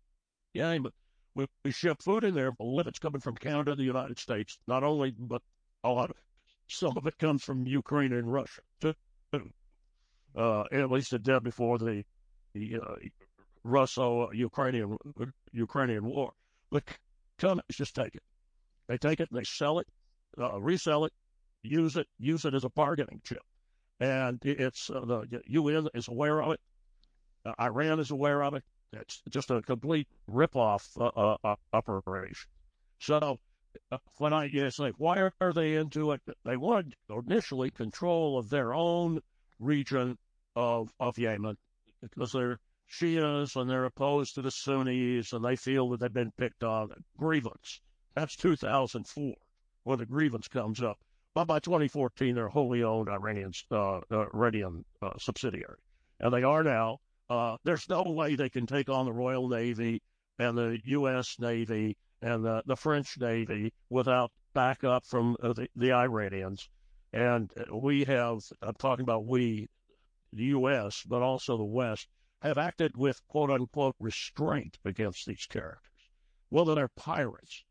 yeah, 0.53 0.79
but 0.79 0.93
we, 1.35 1.47
we 1.65 1.71
ship 1.71 2.03
food 2.03 2.25
in 2.25 2.35
there, 2.35 2.53
but 2.53 2.87
it's 2.87 2.99
coming 2.99 3.21
from 3.21 3.37
Canada, 3.37 3.75
the 3.75 3.83
United 3.83 4.19
States, 4.19 4.59
not 4.67 4.85
only 4.85 5.13
but 5.19 5.43
a 5.85 5.89
lot 5.89 6.11
of 6.11 6.17
some 6.69 6.97
of 6.99 7.07
it 7.07 7.17
comes 7.19 7.43
from 7.43 7.67
Ukraine 7.67 8.13
and 8.13 8.31
Russia 8.31 8.61
too. 8.81 8.95
Uh, 10.37 10.65
at 10.71 10.91
least 10.91 11.13
it 11.15 11.23
did 11.23 11.43
before 11.43 11.79
the 11.79 12.05
the 12.55 12.77
uh, 12.77 12.97
Russo-Ukrainian 13.65 14.97
Ukrainian 15.53 16.05
war. 16.05 16.33
But 16.71 16.85
companies 17.39 17.65
just 17.73 17.95
take 17.95 18.15
it. 18.15 18.23
They 18.89 18.99
take 18.99 19.21
it 19.21 19.31
and 19.31 19.39
they 19.39 19.45
sell 19.45 19.79
it, 19.79 19.87
uh, 20.39 20.61
resell 20.61 21.05
it, 21.07 21.13
use 21.63 21.97
it, 21.97 22.07
use 22.19 22.45
it 22.45 22.55
as 22.55 22.65
a 22.65 22.71
bargaining 22.71 23.21
chip. 23.25 23.43
And 24.01 24.39
it's 24.45 24.91
uh, 24.91 25.01
the 25.01 25.43
UN 25.47 25.89
is 25.95 26.09
aware 26.09 26.43
of 26.43 26.53
it. 26.53 26.61
Uh, 27.45 27.53
Iran 27.61 27.99
is 27.99 28.11
aware 28.11 28.43
of 28.43 28.55
it. 28.55 28.63
It's 28.93 29.23
just 29.29 29.51
a 29.51 29.61
complete 29.63 30.09
ripoff 30.31 30.89
uh, 31.01 31.07
uh, 31.07 31.37
uh 31.45 31.57
operation. 31.73 32.49
So 33.01 33.39
uh, 33.91 33.99
when 34.17 34.33
I 34.33 34.47
it's 34.47 34.79
like, 34.79 34.95
why 34.99 35.31
are 35.41 35.53
they 35.53 35.75
into 35.75 36.13
it? 36.13 36.23
They 36.45 36.57
want 36.57 36.95
initially 37.11 37.71
control 37.71 38.39
of 38.39 38.51
their 38.51 38.73
own 38.73 39.21
region 39.59 40.17
of 40.57 40.91
of 41.01 41.19
Yemen 41.19 41.57
because 42.01 42.33
they're 42.33 42.61
Shias 42.91 43.57
and 43.57 43.69
they're 43.69 43.85
opposed 43.85 44.35
to 44.35 44.43
the 44.43 44.51
Sunnis 44.51 45.33
and 45.33 45.45
they 45.45 45.57
feel 45.57 45.91
that 45.91 46.01
they've 46.01 46.13
been 46.13 46.33
picked 46.33 46.65
on. 46.65 46.91
Grievance. 47.19 47.81
That's 48.15 48.37
2004 48.37 49.35
when 49.85 49.99
the 49.99 50.07
grievance 50.07 50.49
comes 50.49 50.83
up. 50.83 50.99
But 51.39 51.47
by 51.47 51.61
2014, 51.61 52.35
they're 52.35 52.49
wholly 52.49 52.83
owned 52.83 53.09
Iranian, 53.09 53.53
uh, 53.71 54.01
Iranian 54.11 54.85
uh, 55.01 55.13
subsidiary. 55.21 55.79
And 56.19 56.35
they 56.35 56.43
are 56.43 56.65
now. 56.65 56.99
Uh, 57.31 57.59
there's 57.63 57.89
no 57.89 58.03
way 58.03 58.35
they 58.35 58.49
can 58.49 58.67
take 58.67 58.89
on 58.89 59.05
the 59.07 59.13
Royal 59.13 59.49
Navy 59.49 60.03
and 60.41 60.59
the 60.59 60.81
U.S. 60.87 61.37
Navy 61.39 61.97
and 62.23 62.45
the, 62.45 62.65
the 62.67 62.75
French 62.75 63.17
Navy 63.21 63.73
without 63.89 64.33
backup 64.53 65.07
from 65.07 65.37
uh, 65.41 65.53
the, 65.53 65.69
the 65.77 65.93
Iranians. 65.93 66.69
And 67.13 67.53
we 67.73 68.03
have, 68.03 68.41
I'm 68.61 68.75
talking 68.75 69.05
about 69.05 69.25
we, 69.25 69.69
the 70.33 70.47
U.S., 70.47 71.05
but 71.07 71.23
also 71.23 71.57
the 71.57 71.63
West, 71.63 72.09
have 72.43 72.59
acted 72.59 72.97
with 72.97 73.21
quote 73.29 73.53
unquote 73.53 73.95
restraint 74.01 74.77
against 74.85 75.25
these 75.25 75.47
characters. 75.47 76.11
Well, 76.51 76.65
they're 76.65 76.89
pirates. 76.89 77.63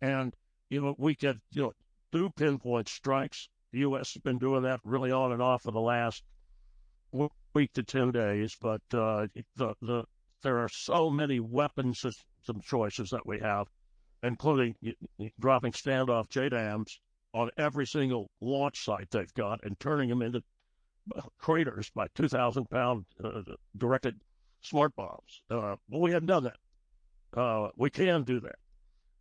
And, 0.00 0.34
you 0.70 0.80
know, 0.80 0.96
we 0.98 1.14
could, 1.14 1.40
you 1.52 1.62
know, 1.62 1.72
do 2.12 2.30
pinpoint 2.30 2.88
strikes. 2.88 3.48
The 3.72 3.80
U.S. 3.80 4.12
has 4.14 4.22
been 4.22 4.38
doing 4.38 4.62
that 4.62 4.80
really 4.84 5.10
on 5.10 5.32
and 5.32 5.42
off 5.42 5.62
for 5.62 5.72
the 5.72 5.80
last 5.80 6.22
week 7.54 7.72
to 7.74 7.82
10 7.82 8.12
days, 8.12 8.56
but 8.60 8.82
uh, 8.92 9.26
the, 9.56 9.74
the, 9.80 10.04
there 10.42 10.58
are 10.58 10.68
so 10.68 11.10
many 11.10 11.40
weapon 11.40 11.94
system 11.94 12.60
choices 12.62 13.10
that 13.10 13.26
we 13.26 13.38
have, 13.40 13.66
including 14.22 14.74
dropping 15.40 15.72
standoff 15.72 16.28
JDAMs 16.28 16.98
on 17.34 17.50
every 17.56 17.86
single 17.86 18.30
launch 18.40 18.84
site 18.84 19.10
they've 19.10 19.32
got 19.34 19.64
and 19.64 19.78
turning 19.80 20.08
them 20.08 20.22
into 20.22 20.42
craters 21.38 21.90
by 21.94 22.06
2,000 22.14 22.68
pound 22.70 23.04
uh, 23.24 23.42
directed 23.76 24.18
smart 24.60 24.94
bombs. 24.96 25.42
Uh, 25.50 25.76
well, 25.88 26.00
we 26.00 26.12
haven't 26.12 26.28
done 26.28 26.44
that. 26.44 27.38
Uh, 27.38 27.68
we 27.76 27.90
can 27.90 28.22
do 28.22 28.40
that. 28.40 28.56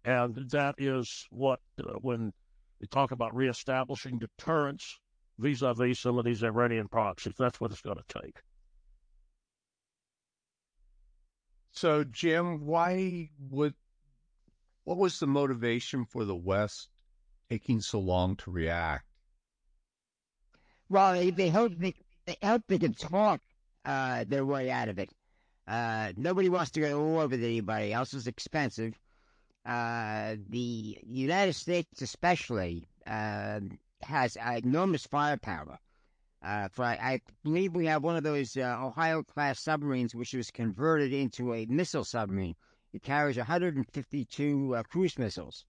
And 0.03 0.35
that 0.51 0.75
is 0.77 1.25
what, 1.29 1.59
uh, 1.79 1.93
when 2.01 2.33
we 2.81 2.87
talk 2.87 3.11
about 3.11 3.35
reestablishing 3.35 4.17
deterrence 4.17 4.99
vis 5.37 5.61
a 5.61 5.73
vis 5.73 5.99
some 5.99 6.17
of 6.17 6.25
these 6.25 6.43
Iranian 6.43 6.87
proxies, 6.87 7.35
that's 7.37 7.61
what 7.61 7.71
it's 7.71 7.81
going 7.81 7.97
to 7.97 8.21
take. 8.21 8.37
So, 11.71 12.03
Jim, 12.03 12.65
why 12.65 13.29
would, 13.49 13.75
what 14.83 14.97
was 14.97 15.19
the 15.19 15.27
motivation 15.27 16.05
for 16.05 16.25
the 16.25 16.35
West 16.35 16.89
taking 17.49 17.81
so 17.81 17.99
long 17.99 18.35
to 18.37 18.51
react? 18.51 19.05
Well, 20.89 21.13
they, 21.13 21.29
they 21.29 21.49
hope 21.49 21.73
they, 21.77 21.93
they 22.25 22.35
hope 22.43 22.63
they 22.67 22.79
can 22.79 22.93
talk 22.93 23.39
uh, 23.85 24.25
their 24.27 24.45
way 24.45 24.69
out 24.69 24.89
of 24.89 24.99
it. 24.99 25.09
Uh, 25.67 26.11
nobody 26.17 26.49
wants 26.49 26.71
to 26.71 26.81
go 26.81 26.89
to 26.89 26.99
war 26.99 27.27
with 27.27 27.43
anybody 27.43 27.93
else. 27.93 28.13
It's 28.13 28.27
expensive. 28.27 28.99
Uh, 29.65 30.35
the 30.49 30.97
United 31.03 31.53
States, 31.53 32.01
especially, 32.01 32.87
uh, 33.05 33.59
has 34.01 34.35
enormous 34.35 35.05
firepower. 35.05 35.77
Uh, 36.41 36.67
for 36.69 36.83
I, 36.83 37.21
believe 37.43 37.75
we 37.75 37.85
have 37.85 38.03
one 38.03 38.15
of 38.15 38.23
those 38.23 38.57
uh, 38.57 38.77
Ohio 38.81 39.21
class 39.21 39.59
submarines, 39.59 40.15
which 40.15 40.33
was 40.33 40.49
converted 40.49 41.13
into 41.13 41.53
a 41.53 41.67
missile 41.67 42.03
submarine. 42.03 42.55
It 42.93 43.03
carries 43.03 43.37
152 43.37 44.83
cruise 44.89 45.19
missiles, 45.19 45.65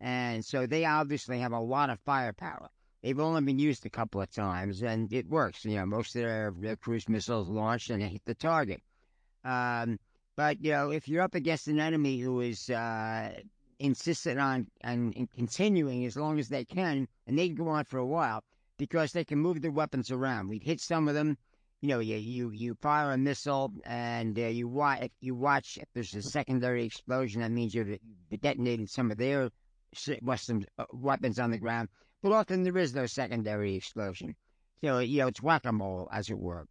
and 0.00 0.44
so 0.44 0.66
they 0.66 0.84
obviously 0.84 1.40
have 1.40 1.52
a 1.52 1.58
lot 1.58 1.90
of 1.90 1.98
firepower. 2.00 2.70
They've 3.02 3.18
only 3.18 3.42
been 3.42 3.58
used 3.58 3.84
a 3.84 3.90
couple 3.90 4.20
of 4.20 4.30
times, 4.30 4.82
and 4.82 5.12
it 5.12 5.28
works. 5.28 5.64
You 5.64 5.76
know, 5.76 5.86
most 5.86 6.14
of 6.14 6.22
their, 6.22 6.52
their 6.56 6.76
cruise 6.76 7.08
missiles 7.08 7.48
launch 7.48 7.90
and 7.90 8.02
hit 8.02 8.24
the 8.24 8.34
target. 8.34 8.82
Um, 9.44 9.98
but 10.36 10.62
you 10.62 10.72
know, 10.72 10.90
if 10.90 11.08
you're 11.08 11.22
up 11.22 11.34
against 11.34 11.68
an 11.68 11.80
enemy 11.80 12.18
who 12.20 12.40
is 12.40 12.70
uh, 12.70 13.32
insistent 13.78 14.38
on, 14.38 14.66
on 14.84 15.28
continuing 15.34 16.04
as 16.04 16.16
long 16.16 16.38
as 16.38 16.48
they 16.48 16.64
can, 16.64 17.08
and 17.26 17.38
they 17.38 17.48
can 17.48 17.56
go 17.56 17.68
on 17.68 17.84
for 17.84 17.98
a 17.98 18.06
while 18.06 18.44
because 18.78 19.12
they 19.12 19.24
can 19.24 19.38
move 19.38 19.62
their 19.62 19.70
weapons 19.70 20.10
around. 20.10 20.48
We've 20.48 20.62
hit 20.62 20.80
some 20.80 21.08
of 21.08 21.14
them. 21.14 21.38
You 21.80 21.88
know, 21.88 22.00
you 22.00 22.16
you, 22.16 22.50
you 22.50 22.74
fire 22.80 23.12
a 23.12 23.18
missile 23.18 23.72
and 23.84 24.38
uh, 24.38 24.42
you 24.42 24.68
watch. 24.68 25.02
If 25.02 25.12
you 25.20 25.34
watch, 25.34 25.78
if 25.78 25.88
there's 25.94 26.14
a 26.14 26.22
secondary 26.22 26.84
explosion, 26.84 27.40
that 27.42 27.50
means 27.50 27.74
you've 27.74 27.98
detonated 28.40 28.90
some 28.90 29.10
of 29.10 29.18
their 29.18 29.50
Western 30.22 30.66
uh, 30.78 30.84
weapons 30.92 31.38
on 31.38 31.50
the 31.50 31.58
ground 31.58 31.88
but 32.22 32.32
often 32.32 32.64
there 32.64 32.76
is 32.76 32.92
no 32.92 33.06
secondary 33.06 33.76
explosion. 33.76 34.34
So, 34.82 34.98
you 34.98 35.18
know, 35.18 35.28
it's 35.28 35.42
whack-a-mole, 35.42 36.08
as 36.12 36.28
it 36.28 36.38
were. 36.38 36.66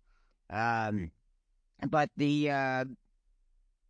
Um, 0.49 1.11
but 1.87 2.09
the 2.17 2.51
uh, 2.51 2.85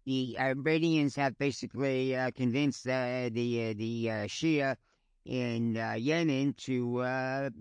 the 0.06 0.38
Iranians 0.40 1.16
have 1.16 1.38
basically 1.38 2.16
uh, 2.16 2.32
convinced 2.32 2.88
uh, 2.88 3.30
the 3.32 3.70
uh, 3.70 3.74
the 3.76 4.12
uh, 4.12 4.14
Shia 4.26 4.76
in 5.26 5.78
uh, 5.78 5.94
Yemen 5.94 6.54
to 6.54 7.52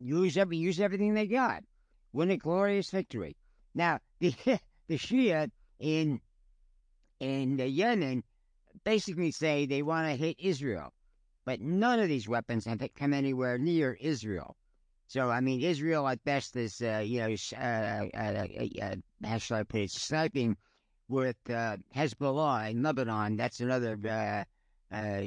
use 0.00 0.36
every 0.36 0.56
use 0.56 0.80
everything 0.80 1.14
they 1.14 1.26
got, 1.26 1.62
win 2.12 2.30
a 2.30 2.36
glorious 2.36 2.90
victory. 2.90 3.36
Now, 3.74 4.00
the 4.20 4.34
the 4.88 4.96
Shia 4.96 5.50
in 5.78 6.20
in 7.20 7.58
Yemen 7.58 8.24
basically 8.84 9.30
say 9.30 9.66
they 9.66 9.82
want 9.82 10.08
to 10.08 10.16
hit 10.16 10.36
Israel. 10.38 10.92
But 11.44 11.60
none 11.60 11.98
of 11.98 12.08
these 12.08 12.28
weapons 12.28 12.64
have 12.66 12.82
come 12.96 13.12
anywhere 13.12 13.58
near 13.58 13.96
Israel. 14.00 14.56
So, 15.08 15.28
I 15.28 15.40
mean, 15.40 15.60
Israel 15.62 16.06
at 16.06 16.22
best 16.22 16.54
is, 16.54 16.80
uh, 16.80 17.02
you 17.04 17.18
know, 17.20 17.34
uh, 17.58 18.06
uh, 18.14 18.46
uh, 18.80 18.94
how 19.24 19.38
shall 19.38 19.56
I 19.58 19.62
put 19.64 19.80
it, 19.80 19.90
sniping 19.90 20.56
with 21.10 21.36
uh, 21.50 21.76
Hezbollah 21.94 22.70
in 22.70 22.82
Lebanon. 22.82 23.36
That's 23.36 23.60
another 23.60 23.98
uh, 24.04 24.94
uh, 24.94 25.26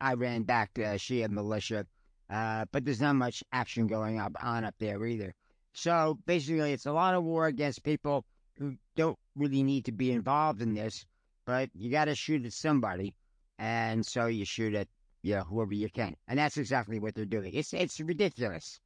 uh, 0.00 0.14
Shia 0.16 1.30
militia. 1.30 1.86
But 2.28 2.84
there's 2.84 3.00
not 3.00 3.14
much 3.16 3.44
action 3.52 3.86
going 3.86 4.18
up 4.18 4.32
on 4.42 4.64
up 4.64 4.74
there 4.78 5.04
either. 5.06 5.34
So 5.74 6.18
basically, 6.26 6.72
it's 6.72 6.86
a 6.86 6.92
lot 6.92 7.14
of 7.14 7.24
war 7.24 7.46
against 7.46 7.82
people 7.82 8.24
who 8.58 8.76
don't 8.96 9.18
really 9.36 9.62
need 9.62 9.84
to 9.86 9.92
be 9.92 10.12
involved 10.12 10.60
in 10.60 10.74
this, 10.74 11.06
but 11.46 11.70
you 11.74 11.90
got 11.90 12.06
to 12.06 12.14
shoot 12.14 12.44
at 12.44 12.52
somebody. 12.52 13.14
And 13.58 14.04
so 14.04 14.26
you 14.26 14.44
shoot 14.44 14.74
at 14.74 14.88
yeah, 15.22 15.44
whoever 15.44 15.72
you 15.72 15.88
can. 15.88 16.16
And 16.26 16.38
that's 16.38 16.56
exactly 16.56 16.98
what 16.98 17.14
they're 17.14 17.24
doing. 17.24 17.54
It's 17.54 17.72
it's 17.72 18.00
ridiculous. 18.00 18.80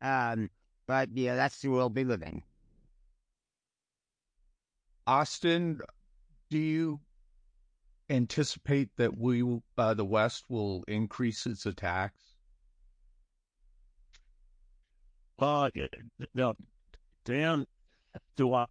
Um, 0.00 0.50
but 0.86 1.10
yeah, 1.14 1.34
that's 1.34 1.60
the 1.60 1.68
world 1.68 1.94
we 1.94 2.04
live 2.04 2.22
in. 2.22 2.42
Austin, 5.10 5.80
do 6.50 6.58
you 6.58 7.00
anticipate 8.08 8.90
that 8.96 9.18
we, 9.18 9.60
uh, 9.76 9.92
the 9.92 10.04
West, 10.04 10.44
will 10.48 10.84
increase 10.86 11.46
its 11.46 11.66
attacks? 11.66 12.36
Uh, 15.36 15.68
now, 16.32 16.54
Dan, 17.24 17.66
do 18.36 18.54
I? 18.54 18.66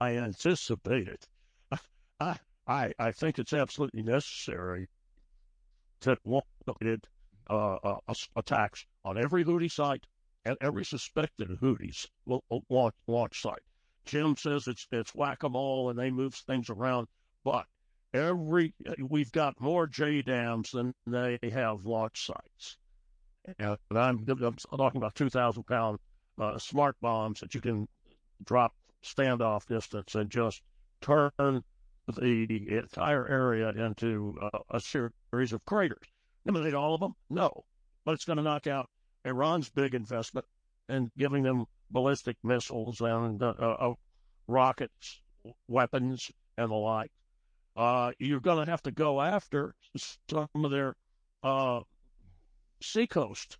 I 0.00 0.16
anticipate 0.16 1.06
it. 1.06 1.28
I, 2.18 2.36
I, 2.66 2.92
I 2.98 3.12
think 3.12 3.38
it's 3.38 3.52
absolutely 3.52 4.02
necessary 4.02 4.88
that 6.00 6.18
wanted 6.24 7.06
uh, 7.48 7.76
uh, 7.76 7.98
attacks 8.34 8.84
on 9.04 9.16
every 9.16 9.44
Houthi 9.44 9.70
site 9.70 10.04
and 10.44 10.56
every 10.60 10.84
suspected 10.84 11.48
Houthi 11.62 11.94
launch, 12.68 12.94
launch 13.06 13.40
site. 13.40 13.62
Jim 14.08 14.36
says 14.36 14.66
it's 14.66 14.86
it's 14.90 15.14
whack 15.14 15.42
a 15.42 15.48
mole 15.48 15.90
and 15.90 15.98
they 15.98 16.10
move 16.10 16.34
things 16.34 16.70
around, 16.70 17.06
but 17.44 17.66
every 18.14 18.72
we've 18.98 19.30
got 19.32 19.60
more 19.60 19.86
JDAMs 19.86 20.70
than 20.72 20.94
they 21.06 21.38
have 21.52 21.84
launch 21.84 22.24
sites. 22.24 22.78
And 23.58 23.76
I'm, 23.90 24.24
I'm 24.28 24.56
talking 24.76 24.98
about 24.98 25.14
2,000 25.14 25.62
pound 25.64 25.98
uh, 26.40 26.58
smart 26.58 26.96
bombs 27.00 27.40
that 27.40 27.54
you 27.54 27.60
can 27.60 27.86
drop 28.44 28.74
standoff 29.02 29.66
distance 29.66 30.14
and 30.14 30.30
just 30.30 30.62
turn 31.00 31.62
the 32.16 32.66
entire 32.68 33.28
area 33.28 33.70
into 33.70 34.38
uh, 34.40 34.58
a 34.70 34.80
series 34.80 35.52
of 35.52 35.64
craters. 35.66 36.06
Eliminate 36.46 36.74
all 36.74 36.94
of 36.94 37.00
them? 37.00 37.12
No. 37.28 37.64
But 38.04 38.12
it's 38.12 38.24
going 38.24 38.38
to 38.38 38.42
knock 38.42 38.66
out 38.66 38.88
Iran's 39.24 39.68
big 39.68 39.94
investment 39.94 40.46
in 40.88 41.10
giving 41.16 41.42
them 41.42 41.66
ballistic 41.90 42.36
missiles 42.42 43.00
and 43.00 43.42
uh, 43.42 43.54
uh, 43.58 43.94
rockets, 44.46 45.20
weapons, 45.66 46.30
and 46.56 46.70
the 46.70 46.74
like. 46.74 47.10
Uh, 47.76 48.12
you're 48.18 48.40
going 48.40 48.64
to 48.64 48.70
have 48.70 48.82
to 48.82 48.90
go 48.90 49.20
after 49.20 49.74
some 50.28 50.48
of 50.56 50.70
their 50.70 50.96
uh, 51.42 51.80
seacoast 52.82 53.58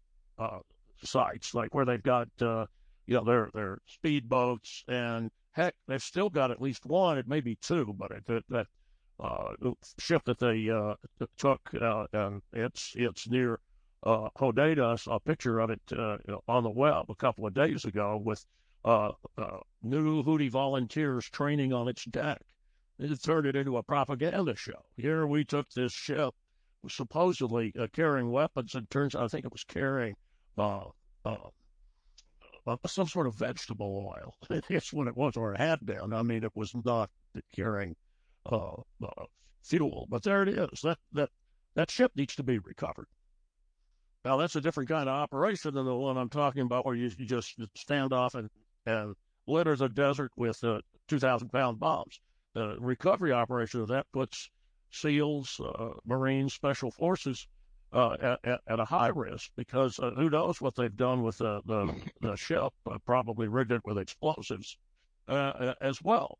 sites, 1.05 1.55
like 1.55 1.75
where 1.75 1.85
they've 1.85 2.03
got, 2.03 2.29
you 2.41 2.67
know, 3.09 3.25
their 3.25 3.51
their 3.55 3.79
speedboats 3.89 4.83
and 4.89 5.31
Heck, 5.59 5.75
they've 5.89 6.01
still 6.01 6.31
got 6.31 6.53
at 6.53 6.63
least 6.63 6.87
one, 6.87 7.19
it 7.19 7.27
may 7.27 7.41
be 7.41 7.57
two, 7.57 7.93
but 7.99 8.13
it, 8.13 8.45
that 8.49 8.69
uh, 9.19 9.53
ship 9.99 10.23
that 10.27 10.39
they 10.39 10.71
uh, 10.71 10.95
took, 11.37 11.61
uh, 11.83 12.07
and 12.13 12.43
it's 12.53 12.93
it's 12.95 13.29
near 13.29 13.59
uh, 14.05 14.29
a 14.41 15.21
picture 15.21 15.59
of 15.59 15.71
it 15.71 15.81
uh, 15.97 16.19
on 16.47 16.63
the 16.63 16.71
web 16.71 17.07
a 17.09 17.15
couple 17.15 17.47
of 17.47 17.55
days 17.55 17.85
ago 17.85 18.21
with 18.25 18.45
uh, 18.85 19.11
uh, 19.37 19.59
new 19.83 20.23
Houthi 20.23 20.51
volunteers 20.51 21.29
training 21.29 21.73
on 21.73 21.89
its 21.89 22.05
deck. 22.05 22.41
It 22.99 23.23
turned 23.23 23.47
it 23.47 23.57
into 23.57 23.77
a 23.77 23.83
propaganda 23.83 24.57
show. 24.57 24.85
Here 24.97 25.27
we 25.27 25.45
took 25.45 25.69
this 25.71 25.93
ship, 25.93 26.35
supposedly 26.89 27.73
uh, 27.79 27.89
carrying 27.93 28.31
weapons, 28.31 28.75
and 28.75 28.89
turns 28.91 29.15
out 29.15 29.25
I 29.25 29.29
think 29.29 29.45
it 29.45 29.53
was 29.53 29.65
carrying 29.65 30.15
uh, 30.57 30.85
some 32.87 33.09
sort 33.09 33.27
of 33.27 33.35
vegetable 33.35 34.13
oil. 34.15 34.35
That's 34.69 34.93
what 34.93 35.09
it 35.09 35.17
was, 35.17 35.37
or 35.37 35.55
it 35.55 35.59
had 35.61 35.85
been. 35.85 36.13
I 36.13 36.23
mean, 36.23 36.45
it 36.45 36.55
was 36.55 36.73
not 36.85 37.11
carrying 37.55 37.95
fuel, 39.63 40.07
but 40.09 40.23
there 40.23 40.43
it 40.43 40.49
is. 40.49 40.81
That 40.83 40.99
that 41.13 41.31
that 41.75 41.91
ship 41.91 42.13
needs 42.17 42.35
to 42.37 42.43
be 42.43 42.59
recovered. 42.59 43.07
Now 44.25 44.37
that's 44.37 44.57
a 44.57 44.61
different 44.61 44.89
kind 44.89 45.09
of 45.09 45.15
operation 45.15 45.75
than 45.75 45.87
the 45.87 45.95
one 45.95 46.17
I'm 46.17 46.29
talking 46.29 46.63
about, 46.63 46.85
where 46.85 46.95
you, 46.95 47.11
you 47.17 47.27
just 47.27 47.57
stand 47.77 48.13
off 48.13 48.35
and 48.35 48.51
and 48.87 49.15
litter 49.47 49.77
the 49.77 49.89
desert 49.89 50.31
with 50.37 50.63
uh, 50.65 50.81
2,000 51.09 51.49
pound 51.51 51.79
bombs. 51.79 52.21
The 52.55 52.77
recovery 52.81 53.33
operation 53.33 53.81
of 53.81 53.89
that 53.89 54.07
puts 54.13 54.51
SEALs, 54.91 55.61
uh, 55.61 55.91
Marines, 56.05 56.55
Special 56.55 56.91
Forces 56.91 57.47
uh, 57.93 58.17
at, 58.45 58.61
at, 58.67 58.81
a 58.81 58.85
high 58.85 59.09
risk 59.09 59.51
because 59.57 59.99
uh, 59.99 60.11
who 60.11 60.29
knows 60.29 60.61
what 60.61 60.75
they've 60.75 60.97
done 60.97 61.23
with 61.23 61.39
the, 61.39 61.63
the, 61.67 61.95
the 62.21 62.37
ship, 62.37 62.73
uh, 62.91 62.99
probably 63.05 63.49
rigged 63.49 63.73
it 63.73 63.81
with 63.85 63.99
explosives 63.99 64.77
uh, 65.29 65.75
as 65.81 66.03
well. 66.03 66.39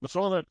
But 0.00 0.10
so 0.10 0.30
that 0.30 0.46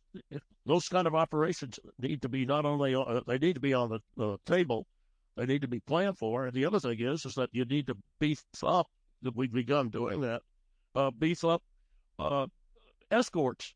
those 0.65 0.89
kind 0.89 1.05
of 1.05 1.13
operations 1.13 1.79
need 2.00 2.22
to 2.24 2.29
be 2.29 2.46
not 2.46 2.65
only 2.65 2.96
uh, 2.96 3.22
they 3.27 3.38
need 3.38 3.53
to 3.53 3.60
be 3.60 3.74
on 3.74 3.89
the, 3.89 4.00
the, 4.17 4.38
table, 4.46 4.88
they 5.36 5.46
need 5.46 5.62
to 5.62 5.68
be 5.68 5.80
planned 5.80 6.18
for. 6.18 6.46
And 6.46 6.54
the 6.54 6.66
other 6.66 6.80
thing 6.80 7.00
is 7.00 7.25
is 7.25 7.36
that 7.36 7.50
you 7.54 7.66
need 7.66 7.88
to 7.88 7.98
beef 8.20 8.44
up. 8.63 8.88
That 9.22 9.38
we've 9.38 9.54
begun 9.54 9.90
doing 9.90 10.20
that, 10.22 10.42
uh, 10.96 11.10
beef 11.12 11.46
up 11.46 11.63
escorts 13.10 13.74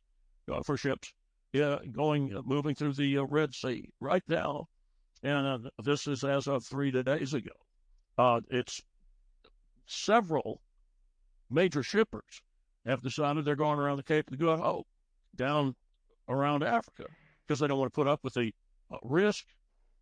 for 0.65 0.75
ships, 0.75 1.13
going 1.53 2.37
moving 2.45 2.75
through 2.75 2.93
the 2.93 3.19
Red 3.19 3.55
Sea 3.55 3.89
right 4.01 4.23
now 4.27 4.67
and 5.23 5.65
uh, 5.65 5.69
this 5.83 6.07
is 6.07 6.23
as 6.23 6.47
of 6.47 6.65
three 6.65 6.91
days 6.91 7.33
ago. 7.33 7.51
Uh, 8.17 8.41
it's 8.49 8.81
several 9.85 10.61
major 11.49 11.83
shippers 11.83 12.41
have 12.85 13.01
decided 13.01 13.45
they're 13.45 13.55
going 13.55 13.79
around 13.79 13.97
the 13.97 14.03
Cape 14.03 14.31
of 14.31 14.39
Good 14.39 14.59
Hope 14.59 14.87
down 15.35 15.75
around 16.29 16.63
Africa 16.63 17.05
because 17.45 17.59
they 17.59 17.67
don't 17.67 17.79
want 17.79 17.91
to 17.91 17.95
put 17.95 18.07
up 18.07 18.23
with 18.23 18.33
the 18.33 18.53
uh, 18.91 18.97
risk 19.03 19.45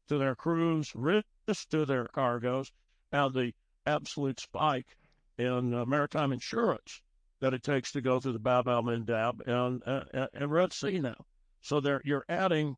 to 0.07 0.17
their 0.17 0.35
crews, 0.35 0.91
risk 0.95 1.25
to 1.71 1.85
their 1.85 2.05
cargoes, 2.05 2.71
and 3.11 3.33
the 3.33 3.53
absolute 3.85 4.39
spike 4.39 4.97
in 5.37 5.73
uh, 5.73 5.85
maritime 5.85 6.31
insurance 6.31 7.01
that 7.39 7.53
it 7.53 7.63
takes 7.63 7.91
to 7.91 8.01
go 8.01 8.19
through 8.19 8.33
the 8.33 8.39
Bab 8.39 8.67
al 8.67 8.81
Mandab 8.81 9.45
and, 9.47 9.81
uh, 9.85 10.27
and 10.33 10.51
Red 10.51 10.73
Sea 10.73 10.99
now. 10.99 11.25
So 11.61 11.79
they 11.79 11.97
you're 12.03 12.25
adding, 12.29 12.75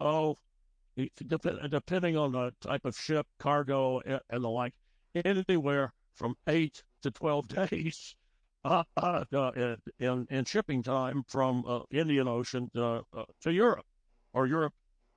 oh, 0.00 0.36
depending 1.26 2.16
on 2.16 2.32
the 2.32 2.52
type 2.60 2.84
of 2.84 2.96
ship, 2.96 3.26
cargo, 3.38 4.00
and 4.00 4.44
the 4.44 4.48
like, 4.48 4.74
anywhere 5.14 5.92
from 6.14 6.36
eight 6.48 6.82
to 7.02 7.10
12 7.10 7.48
days 7.70 8.16
uh, 8.64 8.82
uh, 8.96 9.24
uh, 9.32 9.76
in, 9.98 10.26
in 10.30 10.44
shipping 10.44 10.82
time 10.82 11.24
from 11.28 11.64
uh, 11.66 11.80
Indian 11.90 12.28
Ocean 12.28 12.70
to, 12.74 13.02
uh, 13.16 13.24
to 13.42 13.52
Europe 13.52 13.86
or 14.32 14.46
Europe 14.46 14.74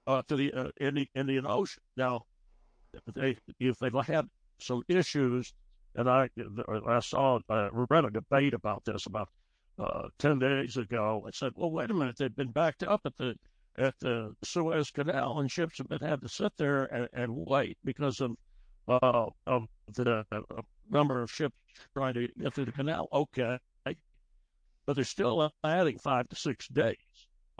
uh, 0.07 0.21
to 0.27 0.35
the 0.35 0.71
Indi- 0.79 1.09
Indian 1.15 1.45
Ocean. 1.47 1.81
Now, 1.97 2.23
they, 3.13 3.37
if 3.59 3.77
they've 3.79 3.93
had 4.05 4.27
some 4.59 4.83
issues, 4.87 5.53
and 5.95 6.09
I, 6.09 6.29
I 6.87 6.99
saw, 6.99 7.39
I 7.49 7.69
read 7.71 8.05
a 8.05 8.09
debate 8.09 8.53
about 8.53 8.85
this 8.85 9.05
about 9.05 9.29
10 10.19 10.39
days 10.39 10.77
ago, 10.77 11.23
I 11.27 11.31
said, 11.31 11.53
well, 11.55 11.71
wait 11.71 11.91
a 11.91 11.93
minute, 11.93 12.15
they've 12.17 12.35
been 12.35 12.51
backed 12.51 12.83
up 12.83 13.01
at 13.05 13.17
the 13.17 13.35
at 13.77 13.97
the 13.99 14.35
Suez 14.43 14.91
Canal, 14.91 15.39
and 15.39 15.49
ships 15.49 15.77
have 15.77 15.87
been 15.87 16.01
had 16.01 16.21
to 16.21 16.27
sit 16.27 16.51
there 16.57 16.85
and, 16.85 17.07
and 17.13 17.33
wait 17.33 17.77
because 17.85 18.19
of 18.19 18.35
uh, 18.87 19.27
of 19.47 19.67
the 19.93 20.25
uh, 20.31 20.41
number 20.89 21.21
of 21.21 21.31
ships 21.31 21.55
trying 21.93 22.13
to 22.13 22.27
get 22.39 22.53
through 22.53 22.65
the 22.65 22.71
canal. 22.71 23.07
Okay, 23.13 23.57
but 24.85 24.95
they're 24.95 25.05
still 25.05 25.51
adding 25.63 25.97
five 25.97 26.27
to 26.29 26.35
six 26.35 26.67
days 26.67 26.97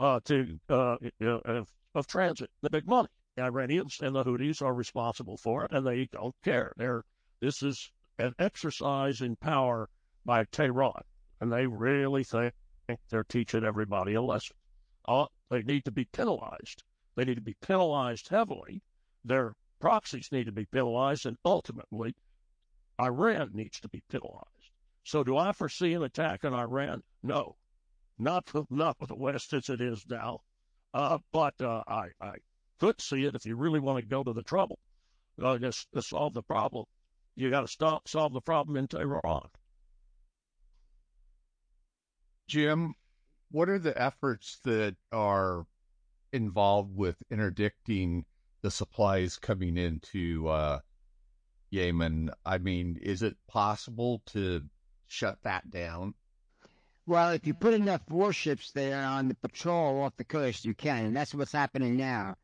uh, 0.00 0.20
to 0.24 0.58
uh, 0.68 0.96
of, 1.20 1.68
of 1.94 2.06
transit. 2.06 2.50
The 2.62 2.70
big 2.70 2.86
money. 2.86 3.08
The 3.34 3.44
Iranians 3.44 3.98
and 4.02 4.14
the 4.14 4.24
Houthis 4.24 4.60
are 4.60 4.74
responsible 4.74 5.38
for 5.38 5.64
it, 5.64 5.72
and 5.72 5.86
they 5.86 6.04
don't 6.06 6.34
care. 6.42 6.74
They're 6.76 7.02
this 7.40 7.62
is 7.62 7.90
an 8.18 8.34
exercise 8.38 9.22
in 9.22 9.36
power 9.36 9.88
by 10.24 10.44
Tehran, 10.44 11.02
and 11.40 11.50
they 11.50 11.66
really 11.66 12.24
think 12.24 12.52
they're 13.08 13.24
teaching 13.24 13.64
everybody 13.64 14.12
a 14.12 14.20
lesson. 14.20 14.56
Uh, 15.08 15.26
they 15.48 15.62
need 15.62 15.86
to 15.86 15.90
be 15.90 16.04
penalized. 16.04 16.84
They 17.14 17.24
need 17.24 17.36
to 17.36 17.40
be 17.40 17.54
penalized 17.54 18.28
heavily. 18.28 18.82
Their 19.24 19.54
proxies 19.80 20.30
need 20.30 20.44
to 20.44 20.52
be 20.52 20.66
penalized, 20.66 21.24
and 21.24 21.38
ultimately, 21.42 22.14
Iran 23.00 23.52
needs 23.54 23.80
to 23.80 23.88
be 23.88 24.02
penalized. 24.10 24.70
So, 25.04 25.24
do 25.24 25.38
I 25.38 25.52
foresee 25.52 25.94
an 25.94 26.02
attack 26.02 26.44
on 26.44 26.52
Iran? 26.52 27.02
No, 27.22 27.56
not 28.18 28.52
not 28.70 29.00
with 29.00 29.08
the 29.08 29.16
West 29.16 29.54
as 29.54 29.70
it 29.70 29.80
is 29.80 30.06
now. 30.06 30.42
Uh, 30.92 31.18
but 31.32 31.58
uh, 31.62 31.82
I, 31.88 32.10
I 32.20 32.34
could 32.82 33.00
see 33.00 33.24
it 33.24 33.36
if 33.36 33.46
you 33.46 33.54
really 33.54 33.78
want 33.78 34.02
to 34.02 34.04
go 34.04 34.24
to 34.24 34.32
the 34.32 34.42
trouble 34.42 34.76
uh, 35.40 35.56
just 35.56 35.86
to 35.92 36.02
solve 36.02 36.34
the 36.34 36.42
problem. 36.42 36.84
You 37.36 37.48
got 37.48 37.60
to 37.60 37.68
stop 37.68 38.08
solve 38.08 38.32
the 38.32 38.40
problem 38.40 38.76
in 38.76 38.88
Tehran. 38.88 39.48
Jim, 42.48 42.94
what 43.52 43.68
are 43.68 43.78
the 43.78 43.96
efforts 43.96 44.58
that 44.64 44.96
are 45.12 45.64
involved 46.32 46.96
with 46.96 47.22
interdicting 47.30 48.24
the 48.62 48.70
supplies 48.70 49.36
coming 49.36 49.76
into 49.76 50.48
uh, 50.48 50.80
Yemen? 51.70 52.30
I 52.44 52.58
mean, 52.58 52.98
is 53.00 53.22
it 53.22 53.36
possible 53.46 54.22
to 54.32 54.60
shut 55.06 55.38
that 55.44 55.70
down? 55.70 56.14
Well, 57.06 57.30
if 57.30 57.46
you 57.46 57.54
put 57.54 57.74
enough 57.74 58.02
warships 58.10 58.72
there 58.72 59.04
on 59.04 59.28
the 59.28 59.36
patrol 59.36 60.02
off 60.02 60.16
the 60.16 60.24
coast, 60.24 60.64
you 60.64 60.74
can, 60.74 61.06
and 61.06 61.16
that's 61.16 61.32
what's 61.32 61.52
happening 61.52 61.96
now. 61.96 62.36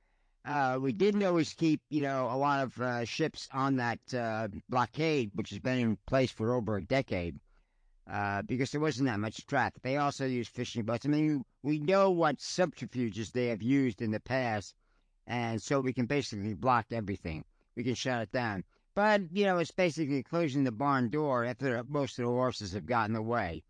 Uh, 0.44 0.78
we 0.80 0.92
didn't 0.92 1.22
always 1.24 1.52
keep, 1.52 1.80
you 1.90 2.00
know, 2.00 2.28
a 2.30 2.36
lot 2.36 2.62
of 2.62 2.80
uh, 2.80 3.04
ships 3.04 3.48
on 3.52 3.76
that 3.76 3.98
uh, 4.14 4.48
blockade, 4.68 5.30
which 5.34 5.50
has 5.50 5.58
been 5.58 5.78
in 5.78 5.98
place 6.06 6.30
for 6.30 6.54
over 6.54 6.76
a 6.76 6.82
decade 6.82 7.38
uh, 8.10 8.42
because 8.42 8.70
there 8.70 8.80
wasn't 8.80 9.06
that 9.06 9.20
much 9.20 9.46
traffic. 9.46 9.82
They 9.82 9.96
also 9.96 10.26
use 10.26 10.48
fishing 10.48 10.84
boats. 10.84 11.04
I 11.04 11.10
mean, 11.10 11.44
we 11.62 11.78
know 11.78 12.10
what 12.10 12.40
subterfuges 12.40 13.30
they 13.30 13.48
have 13.48 13.62
used 13.62 14.00
in 14.00 14.10
the 14.10 14.20
past, 14.20 14.74
and 15.26 15.60
so 15.60 15.80
we 15.80 15.92
can 15.92 16.06
basically 16.06 16.54
block 16.54 16.86
everything. 16.90 17.44
We 17.76 17.84
can 17.84 17.94
shut 17.94 18.22
it 18.22 18.32
down. 18.32 18.64
But, 18.94 19.22
you 19.32 19.44
know, 19.44 19.58
it's 19.58 19.70
basically 19.70 20.22
closing 20.22 20.64
the 20.64 20.72
barn 20.72 21.10
door 21.10 21.44
after 21.44 21.84
most 21.88 22.18
of 22.18 22.24
the 22.24 22.30
horses 22.30 22.72
have 22.72 22.86
gotten 22.86 23.14
away. 23.14 23.62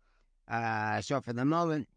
Uh, 0.47 1.01
so 1.01 1.21
for 1.21 1.33
the 1.33 1.45
moment, 1.45 1.87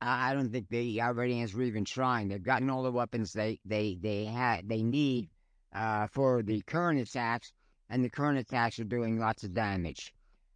I 0.00 0.34
don't 0.34 0.50
think 0.50 0.68
the 0.68 1.00
Iranians 1.00 1.54
were 1.54 1.62
even 1.62 1.84
trying. 1.84 2.28
They've 2.28 2.42
gotten 2.42 2.68
all 2.68 2.82
the 2.82 2.92
weapons 2.92 3.32
they 3.32 3.58
they 3.64 3.96
they 4.00 4.26
had 4.26 4.68
they 4.68 4.82
need 4.82 5.30
uh, 5.72 6.06
for 6.08 6.42
the 6.42 6.60
current 6.62 7.00
attacks, 7.00 7.52
and 7.88 8.04
the 8.04 8.10
current 8.10 8.38
attacks 8.38 8.78
are 8.78 8.84
doing 8.84 9.18
lots 9.18 9.42
of 9.44 9.54
damage. 9.54 10.12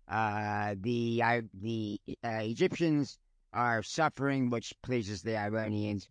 Uh, 0.07 0.75
the 0.81 1.23
uh, 1.25 1.41
the 1.55 2.01
uh, 2.23 2.41
Egyptians 2.43 3.19
are 3.53 3.83
suffering, 3.83 4.51
which 4.51 4.75
pleases 4.83 5.23
the 5.23 5.37
Iranians, 5.39 6.09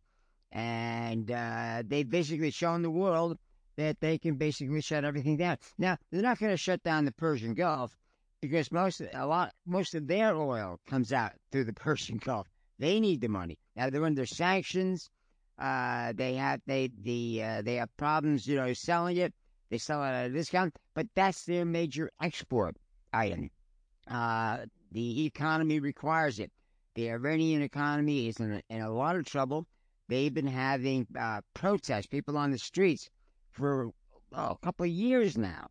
and 0.52 1.30
uh, 1.30 1.84
they've 1.86 2.10
basically 2.10 2.52
shown 2.52 2.82
the 2.82 2.89
world 2.89 3.38
that 3.76 4.00
they 4.00 4.18
can 4.18 4.36
basically 4.36 4.82
shut 4.82 5.06
everything 5.06 5.38
down. 5.38 5.58
Now 5.78 5.98
they're 6.12 6.22
not 6.22 6.39
going 6.39 6.52
to 6.52 6.58
shut 6.58 6.82
down 6.84 7.06
the 7.06 7.12
Persian 7.12 7.54
Gulf 7.54 7.96
because 8.42 8.72
most 8.72 9.02
a 9.13 9.26
lot 9.26 9.54
most 9.65 9.96
of 9.96 10.08
their 10.08 10.36
oil 10.36 10.80
comes 10.88 11.13
out 11.13 11.34
through 11.52 11.65
the 11.65 11.74
Persian 11.86 12.18
Gulf. 12.18 12.48
They 12.80 13.00
need 13.00 13.22
the 13.22 13.28
money. 13.28 13.58
Now 13.76 13.89
they're 13.89 14.06
under 14.06 14.26
sanctions. 14.26 15.10
Uh, 15.58 16.13
they 16.15 16.36
have 16.36 16.62
they 16.65 16.89
the 17.02 17.44
uh, 17.44 17.62
they 17.62 17.76
have 17.76 17.96
problems, 17.98 18.48
you 18.48 18.56
know, 18.56 18.74
selling 18.74 19.18
it. 19.18 19.34
They 19.70 19.78
sell 19.78 20.04
it 20.04 20.08
at 20.08 20.28
a 20.28 20.34
discount, 20.34 20.74
but 20.96 21.08
that's 21.13 21.44
their 21.44 21.65
major 21.65 22.10
export 22.22 22.78
item. 23.13 23.52
Uh, 24.08 24.65
the 24.92 25.26
economy 25.26 25.80
requires 25.80 26.39
it. 26.39 26.52
The 26.96 27.12
Iranian 27.12 27.62
economy 27.62 28.28
is 28.30 28.39
in 28.39 28.54
a, 28.54 28.62
in 28.70 28.82
a 28.82 28.92
lot 28.92 29.15
of 29.15 29.26
trouble. 29.26 29.68
They've 30.08 30.34
been 30.34 30.48
having 30.48 31.06
uh, 31.20 31.42
protests, 31.54 32.08
people 32.08 32.38
on 32.38 32.50
the 32.50 32.58
streets, 32.58 33.10
for 33.52 33.92
oh, 34.34 34.52
a 34.52 34.58
couple 34.63 34.86
of 34.86 34.92
years 34.92 35.38
now. 35.38 35.68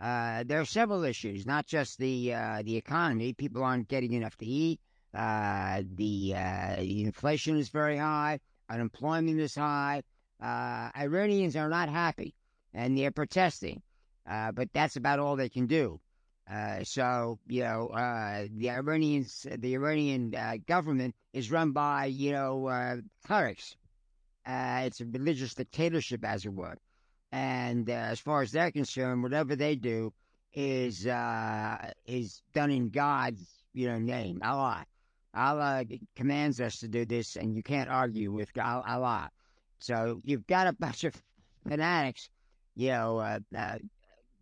Uh, 0.00 0.44
there 0.46 0.60
are 0.60 0.64
several 0.64 1.04
issues, 1.04 1.44
not 1.44 1.66
just 1.66 1.98
the 1.98 2.32
uh, 2.32 2.62
the 2.64 2.76
economy. 2.76 3.32
People 3.34 3.62
aren't 3.64 3.88
getting 3.88 4.12
enough 4.12 4.36
to 4.36 4.46
eat. 4.46 4.80
Uh, 5.14 5.82
the, 5.94 6.34
uh, 6.34 6.76
inflation 6.80 7.58
is 7.58 7.68
very 7.68 7.98
high. 7.98 8.40
Unemployment 8.70 9.38
is 9.38 9.54
high. 9.54 10.02
Uh, 10.40 10.90
Iranians 10.96 11.54
are 11.54 11.68
not 11.68 11.88
happy, 11.88 12.34
and 12.72 12.96
they're 12.96 13.12
protesting, 13.12 13.82
uh, 14.28 14.50
but 14.52 14.72
that's 14.72 14.96
about 14.96 15.18
all 15.18 15.36
they 15.36 15.48
can 15.48 15.66
do. 15.66 16.00
Uh, 16.50 16.82
so 16.82 17.38
you 17.46 17.62
know, 17.62 17.88
uh, 17.88 18.46
the 18.56 18.70
Iranians, 18.70 19.46
the 19.58 19.74
Iranian 19.74 20.34
government 20.66 21.14
is 21.32 21.50
run 21.50 21.72
by 21.72 22.06
you 22.06 22.32
know 22.32 23.02
clerics. 23.24 23.76
It's 24.44 25.00
a 25.00 25.06
religious 25.06 25.54
dictatorship, 25.54 26.24
as 26.24 26.44
it 26.44 26.52
were. 26.52 26.76
And 27.30 27.88
as 27.88 28.18
far 28.18 28.42
as 28.42 28.50
they're 28.50 28.72
concerned, 28.72 29.22
whatever 29.22 29.54
they 29.54 29.76
do 29.76 30.12
is 30.54 31.06
is 32.06 32.42
done 32.52 32.70
in 32.70 32.88
God's 32.88 33.46
you 33.72 33.88
know 33.88 33.98
name, 33.98 34.40
Allah. 34.42 34.84
Allah 35.34 35.84
commands 36.16 36.60
us 36.60 36.78
to 36.80 36.88
do 36.88 37.04
this, 37.04 37.36
and 37.36 37.56
you 37.56 37.62
can't 37.62 37.88
argue 37.88 38.32
with 38.32 38.50
Allah. 38.56 39.30
So 39.78 40.20
you've 40.24 40.46
got 40.46 40.66
a 40.66 40.72
bunch 40.72 41.04
of 41.04 41.14
fanatics, 41.68 42.28
you 42.76 42.88
know, 42.88 43.38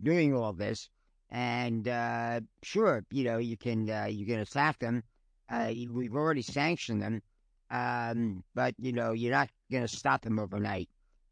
doing 0.03 0.35
all 0.35 0.53
this 0.53 0.89
and 1.31 1.87
uh, 1.87 2.41
sure, 2.63 3.05
you 3.11 3.25
know, 3.25 3.39
you 3.39 3.57
can 3.57 3.89
uh, 3.89 4.07
you 4.11 4.27
can 4.27 4.41
attack 4.41 4.79
them. 4.79 5.03
Uh, 5.49 5.73
we've 5.91 6.15
already 6.15 6.43
sanctioned 6.43 7.03
them, 7.03 7.23
um, 7.71 8.43
but 8.55 8.75
you 8.79 8.93
know, 8.93 9.13
you're 9.13 9.33
not 9.33 9.49
going 9.71 9.87
to 9.87 9.97
stop 9.97 10.23
them 10.23 10.39
overnight. 10.39 10.89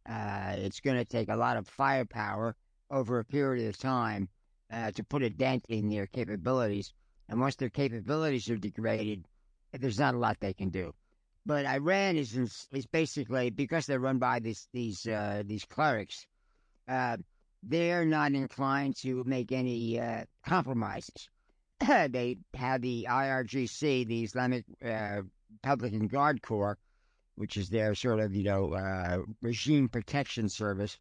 Uh, 0.09 0.55
it's 0.57 0.81
going 0.81 0.97
to 0.97 1.05
take 1.05 1.29
a 1.29 1.37
lot 1.37 1.57
of 1.57 1.69
firepower 1.69 2.55
over 2.91 3.19
a 3.19 3.25
period 3.25 3.69
of 3.69 3.79
time 3.79 4.29
uh, 4.73 4.91
to 4.93 5.05
put 5.05 5.23
a 5.23 5.31
dent 5.31 5.65
in 5.69 5.89
their 5.89 6.07
capabilities. 6.07 6.93
And 7.29 7.41
once 7.41 7.57
their 7.57 7.69
capabilities 7.69 8.49
are 8.49 8.57
degraded, 8.57 9.27
there's 9.73 9.99
not 9.99 10.15
a 10.15 10.19
lot 10.19 10.39
they 10.41 10.55
can 10.55 10.71
do. 10.71 10.95
But 11.47 11.67
Iran 11.67 12.17
is 12.17 12.37
is 12.73 12.87
basically 12.87 13.51
because 13.51 13.87
they're 13.87 14.01
run 14.01 14.19
by 14.19 14.41
these 14.41 14.69
these 14.73 15.07
uh, 15.07 15.43
these 15.47 15.65
clerics 15.65 16.27
they're 17.63 18.05
not 18.05 18.33
inclined 18.33 18.97
to 18.97 19.25
make 19.25 19.53
any 19.53 19.99
uh, 20.01 20.25
compromises. 20.45 21.29
they 21.81 22.39
have 22.55 22.83
the 22.83 23.07
IRGC, 23.09 24.07
the 24.07 24.25
Islamic 24.25 24.65
uh, 24.85 25.23
Republican 25.53 26.07
Guard 26.09 26.43
Corps, 26.43 26.79
which 27.37 27.57
is 27.57 27.69
their 27.69 27.95
sort 27.95 28.21
of, 28.21 28.35
you 28.35 28.45
know, 28.45 28.75
uh, 28.75 29.19
regime 29.43 29.89
protection 29.89 30.49
service. 30.49 30.99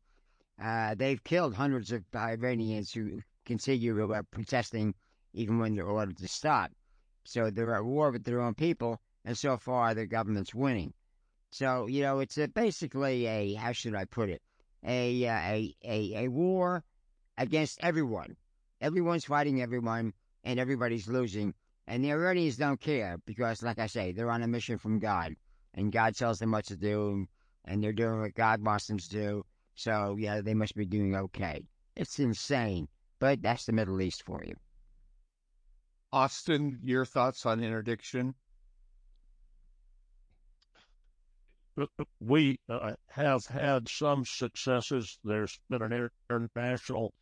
Uh, 0.62 0.96
they've 0.96 1.24
killed 1.24 1.54
hundreds 1.54 1.92
of 1.92 2.04
Iranians 2.16 2.92
who 2.92 3.22
continue 3.46 4.14
uh, 4.14 4.22
protesting 4.32 4.94
even 5.34 5.60
when 5.60 5.76
they're 5.76 5.86
ordered 5.86 6.18
to 6.18 6.28
stop. 6.28 6.72
So 7.28 7.50
they're 7.50 7.76
at 7.76 7.84
war 7.84 8.12
with 8.12 8.24
their 8.24 8.42
own 8.42 8.56
people, 8.56 9.02
and 9.26 9.38
so 9.38 9.58
far 9.58 9.94
their 9.94 10.06
government's 10.06 10.56
winning. 10.56 10.94
So, 11.52 11.88
you 11.88 12.02
know, 12.02 12.20
it's 12.20 12.38
a, 12.38 12.48
basically 12.48 13.26
a, 13.26 13.54
how 13.54 13.74
should 13.74 13.96
I 13.96 14.06
put 14.06 14.30
it? 14.30 14.42
a, 14.86 15.28
uh, 15.28 15.40
a, 15.40 15.76
a, 15.84 16.26
a 16.26 16.28
war 16.30 16.84
against 17.38 17.80
everyone. 17.82 18.36
Everyone's 18.80 19.26
fighting 19.26 19.62
everyone, 19.62 20.14
and 20.44 20.60
everybody's 20.60 21.08
losing. 21.08 21.54
And 21.88 22.04
the 22.04 22.12
Iranians 22.12 22.58
don't 22.58 22.80
care 22.80 23.18
because, 23.26 23.64
like 23.64 23.80
I 23.80 23.88
say, 23.88 24.12
they're 24.12 24.32
on 24.32 24.44
a 24.44 24.48
mission 24.48 24.78
from 24.78 25.00
God, 25.00 25.36
and 25.74 25.92
God 25.92 26.16
tells 26.16 26.40
them 26.40 26.52
what 26.52 26.66
to 26.66 26.76
do, 26.76 27.28
and 27.66 27.84
they're 27.84 27.94
doing 27.94 28.22
what 28.22 28.36
God 28.36 28.64
wants 28.64 28.88
them 28.88 28.98
to 28.98 29.10
do. 29.10 29.46
So, 29.76 30.16
yeah, 30.18 30.42
they 30.42 30.54
must 30.54 30.76
be 30.76 30.86
doing 30.86 31.16
okay. 31.16 31.64
It's 31.96 32.20
insane, 32.20 32.88
but 33.20 33.42
that's 33.42 33.66
the 33.66 33.74
Middle 33.74 34.02
East 34.02 34.24
for 34.24 34.44
you. 34.46 34.56
Austin, 36.12 36.80
your 36.82 37.06
thoughts 37.06 37.46
on 37.46 37.64
interdiction? 37.64 38.34
we 42.20 42.60
uh, 42.70 42.94
have 43.10 43.46
had 43.46 43.88
some 43.88 44.26
successes. 44.26 45.20
There's 45.24 45.60
been 45.70 45.82
an 45.82 46.10
international 46.30 47.14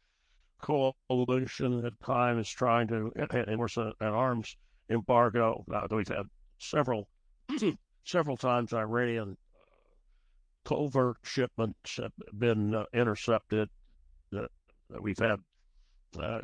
coalition 0.62 1.86
at 1.86 2.00
times 2.04 2.50
trying 2.50 2.88
to 2.88 3.12
enforce 3.32 3.78
an 3.78 3.94
arms 4.00 4.56
embargo. 4.90 5.66
Uh, 5.74 5.88
we've 5.92 6.08
had 6.08 6.28
several, 6.60 7.10
several 8.06 8.38
times 8.38 8.74
Iranian 8.74 9.32
uh, 9.32 10.70
covert 10.70 11.18
shipments 11.24 11.98
have 11.98 12.14
been 12.38 12.74
uh, 12.74 12.86
intercepted. 12.94 13.70
That 14.32 14.50
we've 15.02 15.20
had 15.20 15.40
uh, 16.20 16.42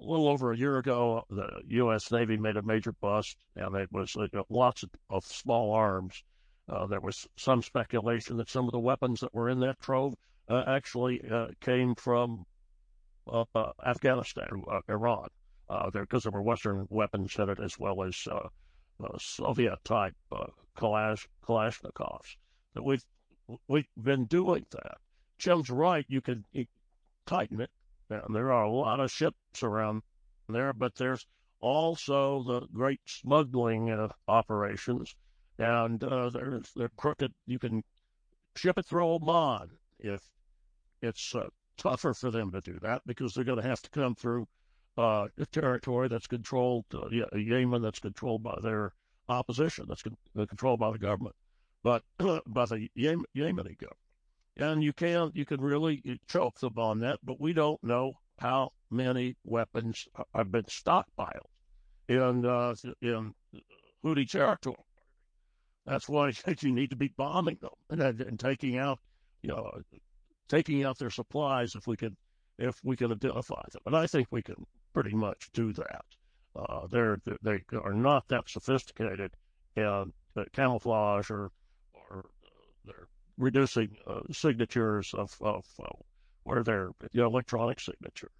a 0.00 0.04
little 0.04 0.28
over 0.28 0.52
a 0.52 0.56
year 0.56 0.78
ago, 0.78 1.24
the 1.30 1.62
U.S. 1.68 2.10
Navy 2.12 2.36
made 2.36 2.56
a 2.56 2.62
major 2.62 2.92
bust, 2.92 3.36
and 3.56 3.74
it 3.76 3.90
was 3.92 4.16
lots 4.48 4.82
of, 4.82 4.90
of 5.10 5.24
small 5.24 5.72
arms 5.72 6.22
uh, 6.68 6.86
there 6.86 7.00
was 7.00 7.26
some 7.36 7.62
speculation 7.62 8.36
that 8.36 8.50
some 8.50 8.66
of 8.66 8.72
the 8.72 8.78
weapons 8.78 9.20
that 9.20 9.34
were 9.34 9.48
in 9.48 9.60
that 9.60 9.80
trove 9.80 10.14
uh, 10.48 10.64
actually 10.66 11.20
uh, 11.30 11.48
came 11.60 11.94
from 11.94 12.44
uh, 13.26 13.44
uh, 13.54 13.72
Afghanistan, 13.84 14.62
uh, 14.70 14.80
Iran, 14.88 15.28
because 15.66 15.92
there, 15.92 16.30
there, 16.30 16.32
were 16.32 16.42
Western 16.42 16.86
weapons 16.90 17.34
in 17.38 17.48
it 17.48 17.58
as 17.60 17.78
well 17.78 18.02
as 18.02 18.26
Soviet 19.18 19.78
type 19.84 20.14
Kalash, 20.76 21.26
Kalashnikovs. 21.46 22.36
That 22.74 22.84
we've 22.84 23.04
we've 23.66 23.88
been 24.02 24.26
doing 24.26 24.66
that. 24.70 24.98
Jim's 25.38 25.70
right. 25.70 26.04
You 26.08 26.20
can 26.20 26.44
tighten 27.26 27.60
it. 27.60 27.70
There 28.08 28.52
are 28.52 28.64
a 28.64 28.70
lot 28.70 29.00
of 29.00 29.10
ships 29.10 29.62
around 29.62 30.02
there, 30.48 30.72
but 30.72 30.94
there's 30.94 31.26
also 31.60 32.42
the 32.42 32.66
great 32.72 33.00
smuggling 33.06 34.08
operations 34.26 35.14
and 35.58 36.02
uh, 36.04 36.30
they're, 36.30 36.60
they're 36.76 36.90
crooked. 36.96 37.32
You 37.46 37.58
can 37.58 37.82
ship 38.56 38.78
it 38.78 38.86
through 38.86 39.06
Oman 39.06 39.70
if 39.98 40.22
it's 41.02 41.34
uh, 41.34 41.48
tougher 41.76 42.14
for 42.14 42.30
them 42.30 42.52
to 42.52 42.60
do 42.60 42.78
that 42.82 43.02
because 43.06 43.34
they're 43.34 43.44
going 43.44 43.60
to 43.60 43.68
have 43.68 43.82
to 43.82 43.90
come 43.90 44.14
through 44.14 44.46
uh, 44.96 45.28
a 45.38 45.46
territory 45.46 46.08
that's 46.08 46.26
controlled, 46.26 46.84
uh, 46.94 47.08
Yemen 47.36 47.82
that's 47.82 48.00
controlled 48.00 48.42
by 48.42 48.58
their 48.62 48.92
opposition, 49.28 49.86
that's 49.88 50.02
con- 50.02 50.16
uh, 50.38 50.46
controlled 50.46 50.80
by 50.80 50.90
the 50.90 50.98
government, 50.98 51.36
but 51.82 52.02
by 52.46 52.64
the 52.66 52.88
Yem- 52.94 53.24
Yemeni 53.36 53.76
government. 53.78 54.07
And 54.58 54.82
you 54.82 54.92
can 54.92 55.30
you 55.34 55.44
can 55.44 55.60
really 55.60 56.02
choke 56.28 56.58
them 56.58 56.74
on 56.76 57.00
that, 57.00 57.20
but 57.22 57.40
we 57.40 57.52
don't 57.52 57.82
know 57.82 58.14
how 58.38 58.72
many 58.90 59.36
weapons 59.44 60.06
have 60.34 60.50
been 60.50 60.64
stockpiled 60.64 61.46
in 62.08 62.44
uh, 62.44 62.74
in 63.00 63.34
Houthi 64.04 64.28
territory. 64.28 64.76
That's 65.86 66.08
why 66.08 66.32
you 66.60 66.72
need 66.72 66.90
to 66.90 66.96
be 66.96 67.12
bombing 67.16 67.58
them 67.60 67.70
and, 67.90 68.20
and 68.20 68.38
taking 68.38 68.78
out, 68.78 68.98
you 69.42 69.50
know, 69.50 69.70
taking 70.48 70.84
out 70.84 70.98
their 70.98 71.10
supplies 71.10 71.74
if 71.74 71.86
we 71.86 71.96
can, 71.96 72.16
if 72.58 72.78
we 72.82 72.96
can 72.96 73.12
identify 73.12 73.62
them. 73.72 73.82
And 73.86 73.96
I 73.96 74.06
think 74.06 74.28
we 74.30 74.42
can 74.42 74.66
pretty 74.92 75.14
much 75.14 75.50
do 75.52 75.72
that. 75.74 76.04
Uh, 76.56 76.86
they're 76.90 77.18
they 77.42 77.62
are 77.72 77.94
not 77.94 78.26
that 78.28 78.48
sophisticated 78.48 79.32
in 79.76 80.12
uh, 80.36 80.44
camouflage 80.52 81.30
or 81.30 81.52
or 81.94 82.24
they're 82.84 83.08
reducing 83.38 83.96
uh, 84.06 84.20
signatures 84.30 85.14
of 85.14 85.34
of 85.40 85.64
uh, 85.82 85.88
where 86.42 86.62
they're 86.62 86.90
you 87.12 87.22
know, 87.22 87.26
electronic 87.26 87.80
signatures. 87.80 88.30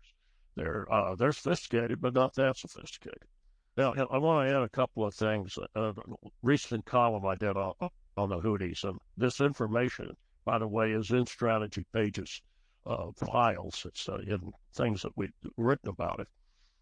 They're 0.57 0.93
uh, 0.93 1.15
they're 1.15 1.33
sophisticated, 1.33 2.01
but 2.01 2.15
not 2.15 2.35
that 2.35 2.57
sophisticated. 2.57 3.29
Now, 3.77 3.95
I 4.11 4.19
want 4.19 4.49
to 4.49 4.57
add 4.57 4.63
a 4.63 4.69
couple 4.69 5.05
of 5.05 5.15
things. 5.15 5.57
A 5.77 5.95
recent 6.43 6.85
column 6.85 7.25
I 7.25 7.37
did 7.37 7.57
on, 7.57 7.75
on 8.17 8.29
the 8.29 8.41
Houthis, 8.41 8.83
and 8.83 8.99
this 9.17 9.41
information, 9.41 10.17
by 10.45 10.59
the 10.59 10.67
way, 10.67 10.91
is 10.91 11.13
in 11.13 11.27
strategy 11.27 11.87
pages 11.93 12.43
uh, 12.87 13.13
files. 13.13 13.85
It's 13.87 14.09
uh, 14.09 14.19
in 14.27 14.53
things 14.75 15.03
that 15.03 15.17
we've 15.17 15.33
written 15.57 15.91
about 15.91 16.19
it. 16.19 16.27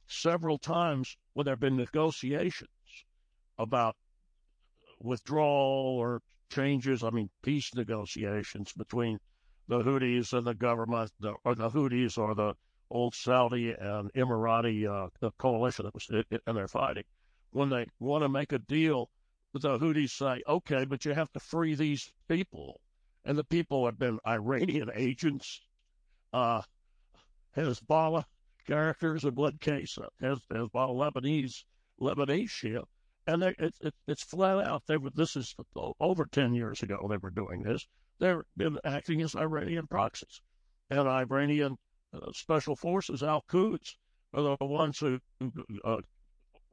Several 0.06 0.56
times 0.56 1.16
when 1.34 1.44
there 1.44 1.52
have 1.52 1.60
been 1.60 1.76
negotiations 1.76 2.70
about 3.58 3.96
withdrawal 5.00 5.98
or 5.98 6.22
changes, 6.50 7.02
I 7.02 7.10
mean, 7.10 7.30
peace 7.42 7.74
negotiations 7.74 8.72
between 8.72 9.18
the 9.68 9.82
Houthis 9.82 10.32
and 10.32 10.46
the 10.46 10.54
government, 10.54 11.10
the, 11.20 11.34
or 11.44 11.54
the 11.54 11.70
Houthis 11.70 12.18
or 12.18 12.34
the 12.34 12.54
old 12.90 13.14
Saudi 13.14 13.72
and 13.72 14.12
Emirati 14.12 14.86
uh, 14.86 15.30
coalition 15.38 15.84
that 15.84 15.94
was 15.94 16.08
and 16.08 16.56
they're 16.56 16.68
fighting. 16.68 17.04
When 17.50 17.68
they 17.68 17.86
want 17.98 18.22
to 18.22 18.28
make 18.28 18.52
a 18.52 18.58
deal, 18.58 19.10
the 19.52 19.78
Houthis 19.78 20.10
say, 20.10 20.42
"Okay, 20.46 20.84
but 20.84 21.04
you 21.04 21.14
have 21.14 21.32
to 21.32 21.40
free 21.40 21.74
these 21.74 22.12
people," 22.28 22.80
and 23.24 23.36
the 23.36 23.44
people 23.44 23.86
have 23.86 23.98
been 23.98 24.20
Iranian 24.26 24.90
agents, 24.94 25.60
uh, 26.32 26.62
Hezbollah 27.56 28.24
characters 28.66 29.24
in 29.24 29.34
one 29.34 29.58
case, 29.58 29.98
uh, 29.98 30.08
Hezbollah 30.20 31.12
Lebanese 31.12 31.64
Lebanese 32.00 32.50
Shia, 32.50 32.84
and 33.26 33.42
they, 33.42 33.54
it, 33.58 33.74
it, 33.80 33.94
it's 34.06 34.22
flat 34.22 34.66
out. 34.66 34.82
They 34.86 34.96
were 34.96 35.10
this 35.10 35.36
is 35.36 35.54
over 36.00 36.26
ten 36.26 36.54
years 36.54 36.82
ago. 36.82 37.06
They 37.08 37.16
were 37.16 37.30
doing 37.30 37.62
this. 37.62 37.86
They've 38.18 38.40
been 38.56 38.78
acting 38.84 39.22
as 39.22 39.34
Iranian 39.34 39.86
proxies, 39.86 40.40
and 40.90 41.08
Iranian 41.08 41.76
uh, 42.14 42.32
special 42.32 42.76
forces, 42.76 43.22
Al 43.22 43.44
Quds, 43.48 43.96
are 44.32 44.56
the 44.58 44.64
ones 44.64 44.98
who, 44.98 45.18
uh, 45.84 45.98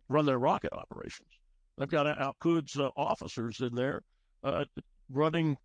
run 0.09 0.25
their 0.25 0.39
rocket 0.39 0.73
operations. 0.73 1.29
They've 1.77 1.89
got 1.89 2.07
Al 2.07 2.35
Quds 2.39 2.79
uh, 2.79 2.89
officers 2.95 3.59
in 3.59 3.75
there 3.75 4.03
uh, 4.43 4.65
running 5.09 5.57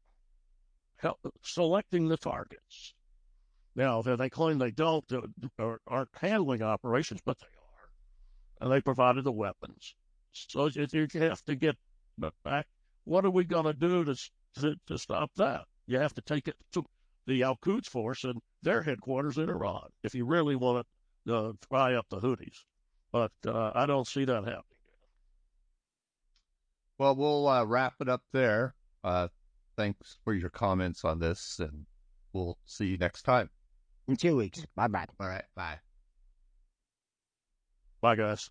help, 0.97 1.19
selecting 1.43 2.09
the 2.09 2.17
targets. 2.17 2.95
Now, 3.77 4.03
they 4.03 4.29
claim 4.29 4.59
they 4.59 4.73
don't 4.73 5.05
or 5.59 5.81
aren't 5.87 6.09
handling 6.21 6.63
operations, 6.63 7.21
but 7.25 7.39
they 7.39 7.47
are, 7.47 7.89
and 8.61 8.73
they 8.73 8.81
provided 8.81 9.23
the 9.23 9.31
weapons. 9.31 9.95
So 10.33 10.67
you 10.67 11.07
have 11.15 11.45
to 11.45 11.55
get 11.55 11.77
back. 12.45 12.67
What 13.05 13.25
are 13.25 13.31
we 13.31 13.45
going 13.45 13.65
to 13.65 13.73
do 13.73 14.05
to 14.05 14.77
to 14.87 14.99
stop 14.99 15.31
that? 15.37 15.65
You 15.87 15.99
have 15.99 16.15
to 16.15 16.23
take 16.23 16.49
it 16.49 16.57
to 16.73 16.85
the 17.27 17.43
Al 17.43 17.57
Quds 17.57 17.89
force 17.89 18.25
and 18.25 18.41
their 18.63 18.83
headquarters 18.83 19.39
in 19.39 19.49
Iran 19.49 19.89
if 20.03 20.15
you 20.15 20.25
really 20.25 20.57
want 20.57 20.87
to 21.27 21.35
uh, 21.35 21.53
fry 21.69 21.95
up 21.95 22.07
the 22.11 22.21
Houthis. 22.21 22.65
But 23.13 23.33
uh, 23.47 23.73
I 23.75 23.87
don't 23.87 24.07
see 24.07 24.25
that 24.25 24.45
happening. 24.45 24.63
Well, 26.99 27.15
we'll 27.15 27.49
uh, 27.49 27.65
wrap 27.65 27.95
it 28.01 28.09
up 28.09 28.23
there. 28.33 28.75
Uh, 29.05 29.29
thanks 29.77 30.19
for 30.25 30.35
your 30.35 30.51
comments 30.51 31.05
on 31.05 31.19
this, 31.19 31.61
and 31.61 31.87
we'll 32.33 32.59
see 32.67 32.87
you 32.87 32.99
next 32.99 33.23
time. 33.23 33.49
In 34.09 34.17
two 34.17 34.37
weeks. 34.37 34.67
Bye 34.75 34.89
bye. 34.89 35.07
All 35.21 35.29
right. 35.29 35.45
Bye. 35.55 35.79
Bye, 38.01 38.17
guys. 38.17 38.51